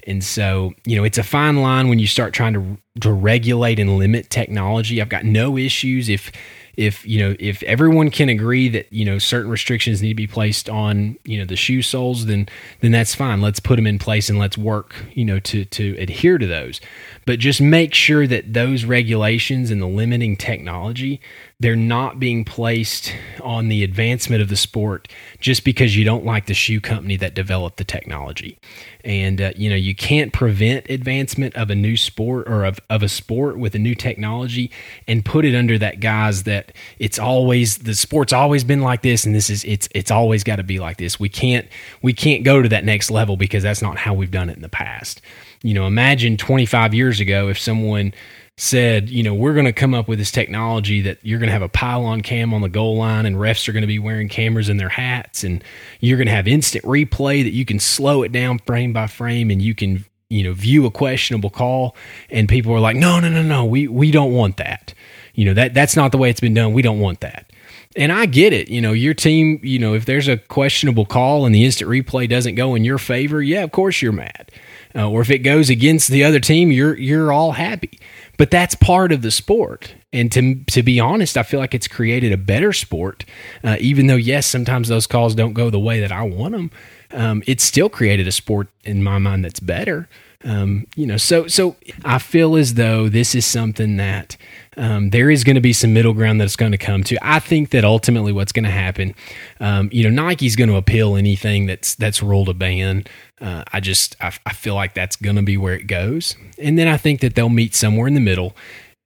and 0.06 0.24
so, 0.24 0.74
you 0.84 0.96
know, 0.96 1.04
it's 1.04 1.18
a 1.18 1.22
fine 1.22 1.58
line 1.58 1.88
when 1.88 1.98
you 1.98 2.06
start 2.06 2.32
trying 2.32 2.54
to 2.54 2.78
to 3.00 3.12
regulate 3.12 3.78
and 3.78 3.98
limit 3.98 4.30
technology. 4.30 5.00
I've 5.00 5.08
got 5.08 5.24
no 5.24 5.56
issues 5.56 6.08
if 6.08 6.32
if 6.76 7.06
you 7.06 7.18
know 7.18 7.36
if 7.38 7.62
everyone 7.64 8.10
can 8.10 8.28
agree 8.28 8.68
that 8.68 8.90
you 8.92 9.04
know 9.04 9.18
certain 9.18 9.50
restrictions 9.50 10.00
need 10.00 10.08
to 10.10 10.14
be 10.14 10.26
placed 10.26 10.68
on 10.70 11.18
you 11.24 11.38
know 11.38 11.44
the 11.44 11.56
shoe 11.56 11.82
soles 11.82 12.26
then 12.26 12.48
then 12.80 12.92
that's 12.92 13.14
fine. 13.14 13.40
Let's 13.40 13.60
put 13.60 13.76
them 13.76 13.86
in 13.86 13.98
place 13.98 14.28
and 14.28 14.38
let's 14.38 14.56
work 14.56 14.94
you 15.12 15.24
know 15.24 15.38
to 15.40 15.64
to 15.64 15.96
adhere 15.98 16.38
to 16.38 16.46
those. 16.46 16.80
But 17.26 17.38
just 17.38 17.60
make 17.60 17.94
sure 17.94 18.26
that 18.26 18.52
those 18.52 18.84
regulations 18.84 19.70
and 19.70 19.80
the 19.80 19.86
limiting 19.86 20.36
technology 20.36 21.20
they're 21.62 21.76
not 21.76 22.18
being 22.18 22.44
placed 22.44 23.14
on 23.40 23.68
the 23.68 23.84
advancement 23.84 24.42
of 24.42 24.48
the 24.48 24.56
sport 24.56 25.06
just 25.38 25.64
because 25.64 25.96
you 25.96 26.04
don't 26.04 26.24
like 26.24 26.46
the 26.46 26.54
shoe 26.54 26.80
company 26.80 27.16
that 27.16 27.34
developed 27.34 27.76
the 27.76 27.84
technology. 27.84 28.58
And, 29.04 29.40
uh, 29.40 29.52
you 29.54 29.70
know, 29.70 29.76
you 29.76 29.94
can't 29.94 30.32
prevent 30.32 30.90
advancement 30.90 31.54
of 31.54 31.70
a 31.70 31.76
new 31.76 31.96
sport 31.96 32.48
or 32.48 32.64
of, 32.64 32.80
of 32.90 33.04
a 33.04 33.08
sport 33.08 33.58
with 33.58 33.76
a 33.76 33.78
new 33.78 33.94
technology 33.94 34.72
and 35.06 35.24
put 35.24 35.44
it 35.44 35.54
under 35.54 35.78
that 35.78 36.00
guise 36.00 36.42
that 36.42 36.72
it's 36.98 37.20
always, 37.20 37.78
the 37.78 37.94
sport's 37.94 38.32
always 38.32 38.64
been 38.64 38.80
like 38.80 39.02
this 39.02 39.24
and 39.24 39.32
this 39.32 39.48
is, 39.48 39.62
it's, 39.64 39.88
it's 39.94 40.10
always 40.10 40.42
got 40.42 40.56
to 40.56 40.64
be 40.64 40.80
like 40.80 40.96
this. 40.96 41.20
We 41.20 41.28
can't, 41.28 41.68
we 42.02 42.12
can't 42.12 42.42
go 42.42 42.60
to 42.60 42.68
that 42.70 42.84
next 42.84 43.08
level 43.08 43.36
because 43.36 43.62
that's 43.62 43.82
not 43.82 43.98
how 43.98 44.14
we've 44.14 44.32
done 44.32 44.50
it 44.50 44.56
in 44.56 44.62
the 44.62 44.68
past. 44.68 45.20
You 45.62 45.74
know, 45.74 45.86
imagine 45.86 46.36
25 46.36 46.92
years 46.92 47.20
ago 47.20 47.48
if 47.48 47.58
someone, 47.58 48.14
said, 48.58 49.08
you 49.08 49.22
know, 49.22 49.34
we're 49.34 49.54
going 49.54 49.66
to 49.66 49.72
come 49.72 49.94
up 49.94 50.08
with 50.08 50.18
this 50.18 50.30
technology 50.30 51.00
that 51.00 51.18
you're 51.22 51.38
going 51.38 51.48
to 51.48 51.52
have 51.52 51.62
a 51.62 51.68
pylon 51.68 52.20
cam 52.20 52.52
on 52.52 52.60
the 52.60 52.68
goal 52.68 52.96
line 52.96 53.24
and 53.24 53.36
refs 53.36 53.66
are 53.68 53.72
going 53.72 53.82
to 53.82 53.86
be 53.86 53.98
wearing 53.98 54.28
cameras 54.28 54.68
in 54.68 54.76
their 54.76 54.90
hats 54.90 55.42
and 55.42 55.64
you're 56.00 56.18
going 56.18 56.26
to 56.26 56.32
have 56.34 56.46
instant 56.46 56.84
replay 56.84 57.42
that 57.42 57.52
you 57.52 57.64
can 57.64 57.80
slow 57.80 58.22
it 58.22 58.30
down 58.30 58.58
frame 58.60 58.92
by 58.92 59.06
frame 59.06 59.50
and 59.50 59.62
you 59.62 59.74
can, 59.74 60.04
you 60.28 60.44
know, 60.44 60.52
view 60.52 60.84
a 60.84 60.90
questionable 60.90 61.50
call 61.50 61.96
and 62.30 62.48
people 62.48 62.72
are 62.72 62.80
like, 62.80 62.96
"No, 62.96 63.20
no, 63.20 63.28
no, 63.28 63.42
no. 63.42 63.64
We 63.64 63.88
we 63.88 64.10
don't 64.10 64.32
want 64.32 64.58
that." 64.58 64.94
You 65.34 65.46
know, 65.46 65.54
that 65.54 65.74
that's 65.74 65.96
not 65.96 66.12
the 66.12 66.18
way 66.18 66.30
it's 66.30 66.40
been 66.40 66.54
done. 66.54 66.72
We 66.72 66.82
don't 66.82 67.00
want 67.00 67.20
that. 67.20 67.50
And 67.96 68.12
I 68.12 68.26
get 68.26 68.52
it. 68.52 68.68
You 68.68 68.80
know, 68.80 68.92
your 68.92 69.12
team, 69.12 69.60
you 69.62 69.78
know, 69.78 69.94
if 69.94 70.06
there's 70.06 70.28
a 70.28 70.38
questionable 70.38 71.04
call 71.04 71.44
and 71.44 71.54
the 71.54 71.64
instant 71.64 71.90
replay 71.90 72.28
doesn't 72.28 72.54
go 72.54 72.74
in 72.74 72.84
your 72.84 72.98
favor, 72.98 73.42
yeah, 73.42 73.62
of 73.62 73.72
course 73.72 74.00
you're 74.00 74.12
mad. 74.12 74.50
Uh, 74.94 75.08
or 75.08 75.20
if 75.22 75.30
it 75.30 75.38
goes 75.38 75.70
against 75.70 76.08
the 76.08 76.24
other 76.24 76.40
team, 76.40 76.70
you're 76.70 76.98
you're 76.98 77.32
all 77.32 77.52
happy 77.52 77.98
but 78.38 78.50
that's 78.50 78.74
part 78.74 79.12
of 79.12 79.22
the 79.22 79.30
sport. 79.30 79.94
And 80.12 80.30
to 80.32 80.56
to 80.64 80.82
be 80.82 81.00
honest, 81.00 81.36
I 81.36 81.42
feel 81.42 81.60
like 81.60 81.74
it's 81.74 81.88
created 81.88 82.32
a 82.32 82.36
better 82.36 82.72
sport. 82.72 83.24
Uh, 83.64 83.76
even 83.80 84.06
though 84.06 84.16
yes, 84.16 84.46
sometimes 84.46 84.88
those 84.88 85.06
calls 85.06 85.34
don't 85.34 85.52
go 85.52 85.70
the 85.70 85.80
way 85.80 86.00
that 86.00 86.12
I 86.12 86.22
want 86.22 86.52
them, 86.52 86.70
um, 87.12 87.42
it's 87.46 87.64
still 87.64 87.88
created 87.88 88.26
a 88.26 88.32
sport 88.32 88.68
in 88.84 89.02
my 89.02 89.18
mind 89.18 89.44
that's 89.44 89.60
better. 89.60 90.08
Um, 90.44 90.86
you 90.96 91.06
know, 91.06 91.16
so 91.16 91.46
so 91.46 91.76
I 92.04 92.18
feel 92.18 92.56
as 92.56 92.74
though 92.74 93.08
this 93.08 93.34
is 93.34 93.46
something 93.46 93.96
that 93.98 94.36
um, 94.76 95.10
there 95.10 95.30
is 95.30 95.44
going 95.44 95.54
to 95.54 95.60
be 95.60 95.72
some 95.72 95.92
middle 95.92 96.14
ground 96.14 96.40
that's 96.40 96.56
going 96.56 96.72
to 96.72 96.78
come 96.78 97.04
to. 97.04 97.18
I 97.22 97.38
think 97.38 97.70
that 97.70 97.84
ultimately 97.84 98.32
what's 98.32 98.52
going 98.52 98.64
to 98.64 98.70
happen, 98.70 99.14
um, 99.60 99.88
you 99.92 100.02
know, 100.02 100.10
Nike's 100.10 100.56
going 100.56 100.70
to 100.70 100.76
appeal 100.76 101.16
anything 101.16 101.66
that's 101.66 101.94
that's 101.94 102.22
ruled 102.22 102.48
a 102.48 102.54
ban. 102.54 103.04
Uh, 103.42 103.64
I 103.72 103.80
just 103.80 104.14
I, 104.20 104.32
I 104.46 104.52
feel 104.52 104.76
like 104.76 104.94
that's 104.94 105.16
going 105.16 105.36
to 105.36 105.42
be 105.42 105.56
where 105.56 105.74
it 105.74 105.88
goes, 105.88 106.36
and 106.58 106.78
then 106.78 106.86
I 106.86 106.96
think 106.96 107.20
that 107.20 107.34
they'll 107.34 107.48
meet 107.48 107.74
somewhere 107.74 108.06
in 108.06 108.14
the 108.14 108.20
middle, 108.20 108.56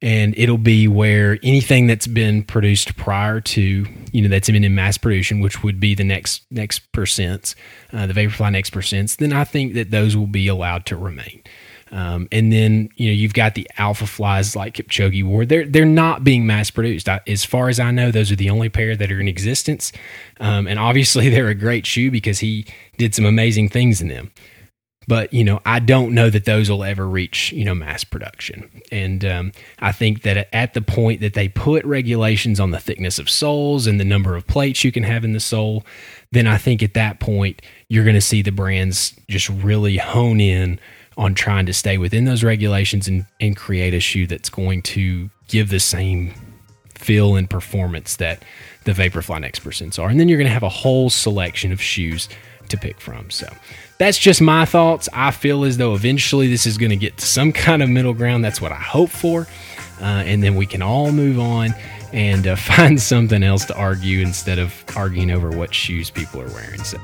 and 0.02 0.34
it'll 0.36 0.58
be 0.58 0.86
where 0.86 1.38
anything 1.42 1.86
that's 1.86 2.06
been 2.06 2.42
produced 2.42 2.96
prior 2.98 3.40
to 3.40 3.86
you 4.12 4.22
know 4.22 4.28
that's 4.28 4.50
been 4.50 4.62
in 4.62 4.74
mass 4.74 4.98
production, 4.98 5.40
which 5.40 5.62
would 5.62 5.80
be 5.80 5.94
the 5.94 6.04
next 6.04 6.44
next 6.50 6.92
percents, 6.92 7.54
uh, 7.94 8.06
the 8.06 8.12
Vaporfly 8.12 8.52
next 8.52 8.74
percents, 8.74 9.16
then 9.16 9.32
I 9.32 9.44
think 9.44 9.72
that 9.72 9.90
those 9.90 10.14
will 10.16 10.26
be 10.26 10.48
allowed 10.48 10.84
to 10.86 10.96
remain. 10.96 11.42
Um, 11.92 12.26
and 12.32 12.52
then 12.52 12.88
you 12.96 13.08
know 13.08 13.12
you've 13.12 13.34
got 13.34 13.54
the 13.54 13.68
alpha 13.78 14.06
flies 14.06 14.56
like 14.56 14.74
Kipchoge 14.74 15.22
wore. 15.24 15.46
They're 15.46 15.66
they're 15.66 15.84
not 15.84 16.24
being 16.24 16.46
mass 16.46 16.70
produced. 16.70 17.08
I, 17.08 17.20
as 17.26 17.44
far 17.44 17.68
as 17.68 17.78
I 17.78 17.90
know, 17.92 18.10
those 18.10 18.32
are 18.32 18.36
the 18.36 18.50
only 18.50 18.68
pair 18.68 18.96
that 18.96 19.12
are 19.12 19.20
in 19.20 19.28
existence. 19.28 19.92
Um, 20.40 20.66
and 20.66 20.78
obviously, 20.78 21.28
they're 21.30 21.48
a 21.48 21.54
great 21.54 21.86
shoe 21.86 22.10
because 22.10 22.40
he 22.40 22.66
did 22.98 23.14
some 23.14 23.24
amazing 23.24 23.68
things 23.68 24.00
in 24.00 24.08
them. 24.08 24.32
But 25.08 25.32
you 25.32 25.44
know, 25.44 25.60
I 25.64 25.78
don't 25.78 26.12
know 26.12 26.28
that 26.28 26.44
those 26.44 26.68
will 26.68 26.82
ever 26.82 27.06
reach 27.08 27.52
you 27.52 27.64
know 27.64 27.74
mass 27.74 28.02
production. 28.02 28.68
And 28.90 29.24
um, 29.24 29.52
I 29.78 29.92
think 29.92 30.22
that 30.22 30.52
at 30.52 30.74
the 30.74 30.82
point 30.82 31.20
that 31.20 31.34
they 31.34 31.48
put 31.48 31.84
regulations 31.84 32.58
on 32.58 32.72
the 32.72 32.80
thickness 32.80 33.20
of 33.20 33.30
soles 33.30 33.86
and 33.86 34.00
the 34.00 34.04
number 34.04 34.34
of 34.34 34.48
plates 34.48 34.82
you 34.82 34.90
can 34.90 35.04
have 35.04 35.24
in 35.24 35.32
the 35.32 35.40
sole, 35.40 35.84
then 36.32 36.48
I 36.48 36.58
think 36.58 36.82
at 36.82 36.94
that 36.94 37.20
point 37.20 37.62
you're 37.88 38.04
going 38.04 38.14
to 38.14 38.20
see 38.20 38.42
the 38.42 38.50
brands 38.50 39.14
just 39.28 39.48
really 39.48 39.98
hone 39.98 40.40
in 40.40 40.80
on 41.16 41.34
trying 41.34 41.66
to 41.66 41.72
stay 41.72 41.98
within 41.98 42.24
those 42.24 42.44
regulations 42.44 43.08
and, 43.08 43.26
and 43.40 43.56
create 43.56 43.94
a 43.94 44.00
shoe 44.00 44.26
that's 44.26 44.50
going 44.50 44.82
to 44.82 45.30
give 45.48 45.70
the 45.70 45.80
same 45.80 46.34
feel 46.94 47.36
and 47.36 47.48
performance 47.48 48.16
that 48.16 48.42
the 48.84 48.92
Vaporfly 48.92 49.40
Next 49.40 49.64
Percents 49.64 49.98
are. 49.98 50.08
And 50.08 50.18
then 50.20 50.28
you're 50.28 50.38
going 50.38 50.48
to 50.48 50.52
have 50.52 50.62
a 50.62 50.68
whole 50.68 51.10
selection 51.10 51.72
of 51.72 51.80
shoes 51.80 52.28
to 52.68 52.76
pick 52.76 53.00
from. 53.00 53.30
So 53.30 53.48
that's 53.98 54.18
just 54.18 54.40
my 54.40 54.64
thoughts. 54.64 55.08
I 55.12 55.30
feel 55.30 55.64
as 55.64 55.76
though 55.76 55.94
eventually 55.94 56.48
this 56.48 56.66
is 56.66 56.78
going 56.78 56.90
to 56.90 56.96
get 56.96 57.16
to 57.18 57.26
some 57.26 57.52
kind 57.66 57.82
of 57.82 57.88
middle 57.88 58.14
ground. 58.14 58.44
That's 58.44 58.60
what 58.60 58.72
I 58.72 58.76
hope 58.76 59.10
for. 59.10 59.46
Uh, 60.00 60.22
and 60.26 60.42
then 60.42 60.56
we 60.56 60.66
can 60.66 60.82
all 60.82 61.12
move 61.12 61.38
on 61.38 61.74
and 62.12 62.46
uh, 62.46 62.56
find 62.56 63.00
something 63.00 63.42
else 63.42 63.64
to 63.66 63.76
argue 63.76 64.20
instead 64.20 64.58
of 64.58 64.74
arguing 64.94 65.30
over 65.30 65.50
what 65.50 65.74
shoes 65.74 66.10
people 66.10 66.40
are 66.42 66.48
wearing. 66.48 66.82
So. 66.82 66.98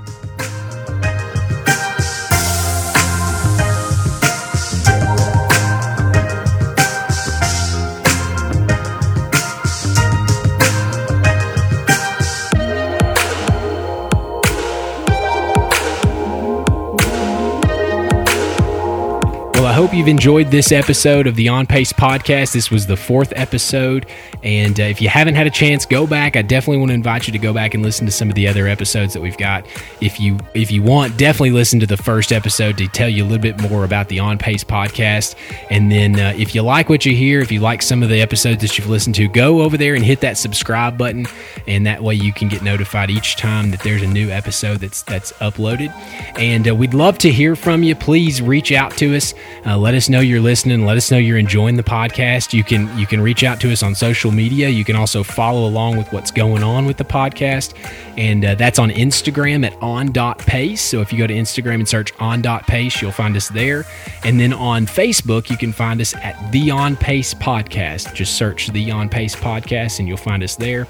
Hope 19.82 19.92
you've 19.92 20.06
enjoyed 20.06 20.48
this 20.48 20.70
episode 20.70 21.26
of 21.26 21.34
the 21.34 21.48
On 21.48 21.66
Pace 21.66 21.92
podcast. 21.92 22.52
This 22.52 22.70
was 22.70 22.86
the 22.86 22.96
fourth 22.96 23.32
episode. 23.34 24.06
And 24.44 24.78
uh, 24.78 24.84
if 24.84 25.02
you 25.02 25.08
haven't 25.08 25.34
had 25.34 25.48
a 25.48 25.50
chance, 25.50 25.86
go 25.86 26.06
back. 26.06 26.36
I 26.36 26.42
definitely 26.42 26.78
want 26.78 26.90
to 26.90 26.94
invite 26.94 27.26
you 27.26 27.32
to 27.32 27.38
go 27.40 27.52
back 27.52 27.74
and 27.74 27.82
listen 27.82 28.06
to 28.06 28.12
some 28.12 28.28
of 28.28 28.36
the 28.36 28.46
other 28.46 28.68
episodes 28.68 29.12
that 29.12 29.20
we've 29.20 29.36
got. 29.36 29.66
If 30.00 30.20
you 30.20 30.38
if 30.54 30.70
you 30.70 30.84
want, 30.84 31.16
definitely 31.16 31.50
listen 31.50 31.80
to 31.80 31.86
the 31.86 31.96
first 31.96 32.30
episode 32.30 32.78
to 32.78 32.86
tell 32.86 33.08
you 33.08 33.24
a 33.24 33.26
little 33.26 33.42
bit 33.42 33.60
more 33.60 33.82
about 33.82 34.08
the 34.08 34.20
On 34.20 34.38
Pace 34.38 34.62
podcast. 34.62 35.34
And 35.68 35.90
then 35.90 36.20
uh, 36.20 36.32
if 36.36 36.54
you 36.54 36.62
like 36.62 36.88
what 36.88 37.04
you 37.04 37.16
hear, 37.16 37.40
if 37.40 37.50
you 37.50 37.58
like 37.58 37.82
some 37.82 38.04
of 38.04 38.08
the 38.08 38.20
episodes 38.20 38.62
that 38.62 38.78
you've 38.78 38.88
listened 38.88 39.16
to, 39.16 39.26
go 39.26 39.62
over 39.62 39.76
there 39.76 39.96
and 39.96 40.04
hit 40.04 40.20
that 40.20 40.38
subscribe 40.38 40.96
button, 40.96 41.26
and 41.66 41.86
that 41.86 42.04
way 42.04 42.14
you 42.14 42.32
can 42.32 42.46
get 42.46 42.62
notified 42.62 43.10
each 43.10 43.34
time 43.34 43.72
that 43.72 43.80
there's 43.80 44.02
a 44.02 44.06
new 44.06 44.30
episode 44.30 44.78
that's 44.78 45.02
that's 45.02 45.32
uploaded. 45.40 45.92
And 46.38 46.68
uh, 46.68 46.74
we'd 46.76 46.94
love 46.94 47.18
to 47.18 47.32
hear 47.32 47.56
from 47.56 47.82
you. 47.82 47.96
Please 47.96 48.40
reach 48.40 48.70
out 48.70 48.96
to 48.98 49.16
us. 49.16 49.34
Uh, 49.72 49.76
let 49.78 49.94
us 49.94 50.11
know 50.11 50.20
you're 50.20 50.38
listening. 50.38 50.85
Let 50.85 50.98
us 50.98 51.11
know 51.11 51.16
you're 51.16 51.38
enjoying 51.38 51.76
the 51.76 51.82
podcast. 51.82 52.52
You 52.52 52.62
can 52.62 52.94
you 52.98 53.06
can 53.06 53.22
reach 53.22 53.42
out 53.42 53.58
to 53.62 53.72
us 53.72 53.82
on 53.82 53.94
social 53.94 54.30
media. 54.30 54.68
You 54.68 54.85
can 54.85 54.96
also 54.96 55.22
follow 55.22 55.66
along 55.66 55.96
with 55.96 56.12
what's 56.12 56.30
going 56.30 56.62
on 56.62 56.85
with 56.85 56.98
the 56.98 57.04
podcast, 57.04 57.72
and 58.18 58.44
uh, 58.44 58.54
that's 58.54 58.78
on 58.78 58.90
Instagram 58.90 59.64
at 59.64 59.74
on.pace. 59.80 60.82
So 60.82 61.00
if 61.00 61.11
you 61.11 61.18
go 61.18 61.26
to 61.26 61.32
Instagram 61.32 61.76
and 61.76 61.88
search 61.88 62.12
on.pace, 62.18 63.00
you'll 63.00 63.12
find 63.12 63.35
us 63.35 63.48
there. 63.48 63.87
And 64.24 64.38
then 64.38 64.52
on 64.52 64.85
Facebook, 64.85 65.48
you 65.48 65.56
can 65.56 65.72
find 65.72 66.02
us 66.02 66.14
at 66.16 66.52
the 66.52 66.70
On 66.70 66.94
Pace 66.94 67.32
Podcast. 67.32 68.12
Just 68.12 68.35
search 68.35 68.68
the 68.68 68.90
On 68.90 69.08
Pace 69.08 69.35
Podcast, 69.35 70.00
and 70.00 70.06
you'll 70.06 70.18
find 70.18 70.42
us 70.42 70.54
there. 70.54 70.87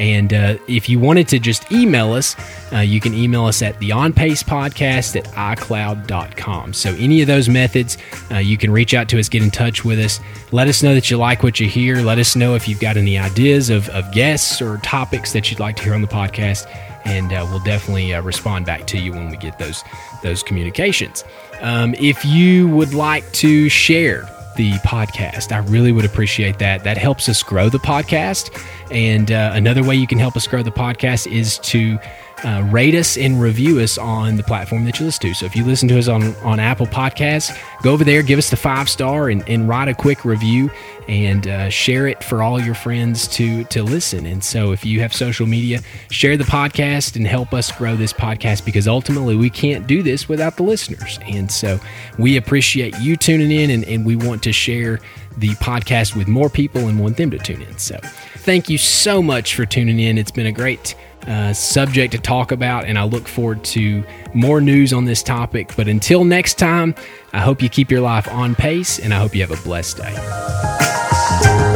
And 0.00 0.32
uh, 0.32 0.56
if 0.66 0.88
you 0.88 0.98
wanted 0.98 1.28
to 1.28 1.38
just 1.38 1.70
email 1.70 2.14
us, 2.14 2.34
uh, 2.72 2.78
you 2.78 3.00
can 3.00 3.12
email 3.12 3.44
us 3.44 3.60
at 3.60 3.78
the 3.80 3.90
onpacepodcast 3.90 5.14
at 5.14 5.24
icloud.com. 5.58 6.72
So, 6.72 6.94
any 6.94 7.20
of 7.20 7.26
those 7.26 7.50
methods, 7.50 7.98
uh, 8.30 8.38
you 8.38 8.56
can 8.56 8.70
reach 8.70 8.94
out 8.94 9.10
to 9.10 9.20
us, 9.20 9.28
get 9.28 9.42
in 9.42 9.50
touch 9.50 9.84
with 9.84 9.98
us. 9.98 10.18
Let 10.52 10.68
us 10.68 10.82
know 10.82 10.94
that 10.94 11.10
you 11.10 11.18
like 11.18 11.42
what 11.42 11.60
you 11.60 11.68
hear. 11.68 11.96
Let 11.96 12.18
us 12.18 12.34
know 12.34 12.54
if 12.54 12.66
you've 12.66 12.80
got 12.80 12.96
any 12.96 13.18
ideas 13.18 13.68
of, 13.68 13.90
of 13.90 14.10
guests 14.10 14.62
or 14.62 14.78
topics 14.78 15.34
that 15.34 15.50
you'd 15.50 15.60
like 15.60 15.76
to 15.76 15.82
hear 15.82 15.92
on 15.92 16.00
the 16.00 16.08
podcast. 16.08 16.66
And 17.04 17.30
uh, 17.30 17.46
we'll 17.50 17.60
definitely 17.60 18.14
uh, 18.14 18.22
respond 18.22 18.64
back 18.64 18.86
to 18.88 18.98
you 18.98 19.12
when 19.12 19.28
we 19.28 19.36
get 19.36 19.58
those, 19.58 19.84
those 20.22 20.42
communications. 20.42 21.24
Um, 21.60 21.94
if 21.98 22.24
you 22.24 22.68
would 22.68 22.94
like 22.94 23.30
to 23.32 23.68
share, 23.68 24.26
the 24.56 24.72
podcast. 24.80 25.52
I 25.52 25.58
really 25.58 25.92
would 25.92 26.04
appreciate 26.04 26.58
that. 26.58 26.84
That 26.84 26.98
helps 26.98 27.28
us 27.28 27.42
grow 27.42 27.68
the 27.68 27.78
podcast. 27.78 28.50
And 28.90 29.30
uh, 29.30 29.52
another 29.54 29.82
way 29.82 29.94
you 29.94 30.06
can 30.06 30.18
help 30.18 30.36
us 30.36 30.46
grow 30.46 30.62
the 30.62 30.70
podcast 30.70 31.30
is 31.30 31.58
to 31.58 31.98
uh, 32.44 32.62
rate 32.70 32.94
us 32.94 33.16
and 33.16 33.40
review 33.40 33.80
us 33.80 33.98
on 33.98 34.36
the 34.36 34.42
platform 34.42 34.84
that 34.84 34.98
you 34.98 35.06
listen 35.06 35.28
to. 35.28 35.34
So 35.34 35.46
if 35.46 35.56
you 35.56 35.64
listen 35.64 35.88
to 35.88 35.98
us 35.98 36.08
on, 36.08 36.34
on 36.36 36.60
Apple 36.60 36.86
Podcasts, 36.86 37.56
go 37.82 37.92
over 37.92 38.04
there, 38.04 38.22
give 38.22 38.38
us 38.38 38.50
the 38.50 38.56
five 38.56 38.88
star, 38.88 39.28
and, 39.28 39.46
and 39.48 39.68
write 39.68 39.88
a 39.88 39.94
quick 39.94 40.24
review 40.24 40.70
and 41.08 41.46
uh, 41.46 41.68
share 41.68 42.06
it 42.06 42.22
for 42.22 42.42
all 42.42 42.60
your 42.60 42.74
friends 42.74 43.26
to 43.28 43.64
to 43.64 43.82
listen. 43.82 44.26
And 44.26 44.42
so 44.42 44.72
if 44.72 44.84
you 44.84 45.00
have 45.00 45.12
social 45.12 45.46
media, 45.46 45.80
share 46.10 46.36
the 46.36 46.44
podcast 46.44 47.16
and 47.16 47.26
help 47.26 47.52
us 47.52 47.72
grow 47.72 47.96
this 47.96 48.12
podcast 48.12 48.64
because 48.64 48.86
ultimately 48.86 49.36
we 49.36 49.50
can't 49.50 49.86
do 49.86 50.02
this 50.02 50.28
without 50.28 50.56
the 50.56 50.62
listeners. 50.62 51.18
And 51.22 51.50
so 51.50 51.80
we 52.18 52.36
appreciate 52.36 52.98
you 53.00 53.16
tuning 53.16 53.50
in 53.50 53.70
and, 53.70 53.84
and 53.84 54.06
we 54.06 54.16
want 54.16 54.42
to 54.44 54.52
share 54.52 55.00
the 55.36 55.50
podcast 55.56 56.16
with 56.16 56.28
more 56.28 56.48
people 56.48 56.88
and 56.88 57.00
want 57.00 57.16
them 57.16 57.30
to 57.30 57.38
tune 57.38 57.62
in. 57.62 57.78
So 57.78 57.98
thank 58.38 58.68
you 58.68 58.78
so 58.78 59.22
much 59.22 59.54
for 59.54 59.66
tuning 59.66 59.98
in. 59.98 60.18
It's 60.18 60.30
been 60.30 60.46
a 60.46 60.52
great 60.52 60.94
uh, 61.26 61.52
subject 61.52 62.12
to 62.12 62.18
talk 62.18 62.52
about, 62.52 62.84
and 62.84 62.98
I 62.98 63.04
look 63.04 63.28
forward 63.28 63.64
to 63.64 64.04
more 64.34 64.60
news 64.60 64.92
on 64.92 65.04
this 65.04 65.22
topic. 65.22 65.72
But 65.76 65.88
until 65.88 66.24
next 66.24 66.54
time, 66.54 66.94
I 67.32 67.40
hope 67.40 67.62
you 67.62 67.68
keep 67.68 67.90
your 67.90 68.00
life 68.00 68.28
on 68.28 68.54
pace, 68.54 68.98
and 68.98 69.12
I 69.14 69.18
hope 69.18 69.34
you 69.34 69.40
have 69.46 69.50
a 69.50 69.62
blessed 69.62 69.98
day. 69.98 71.69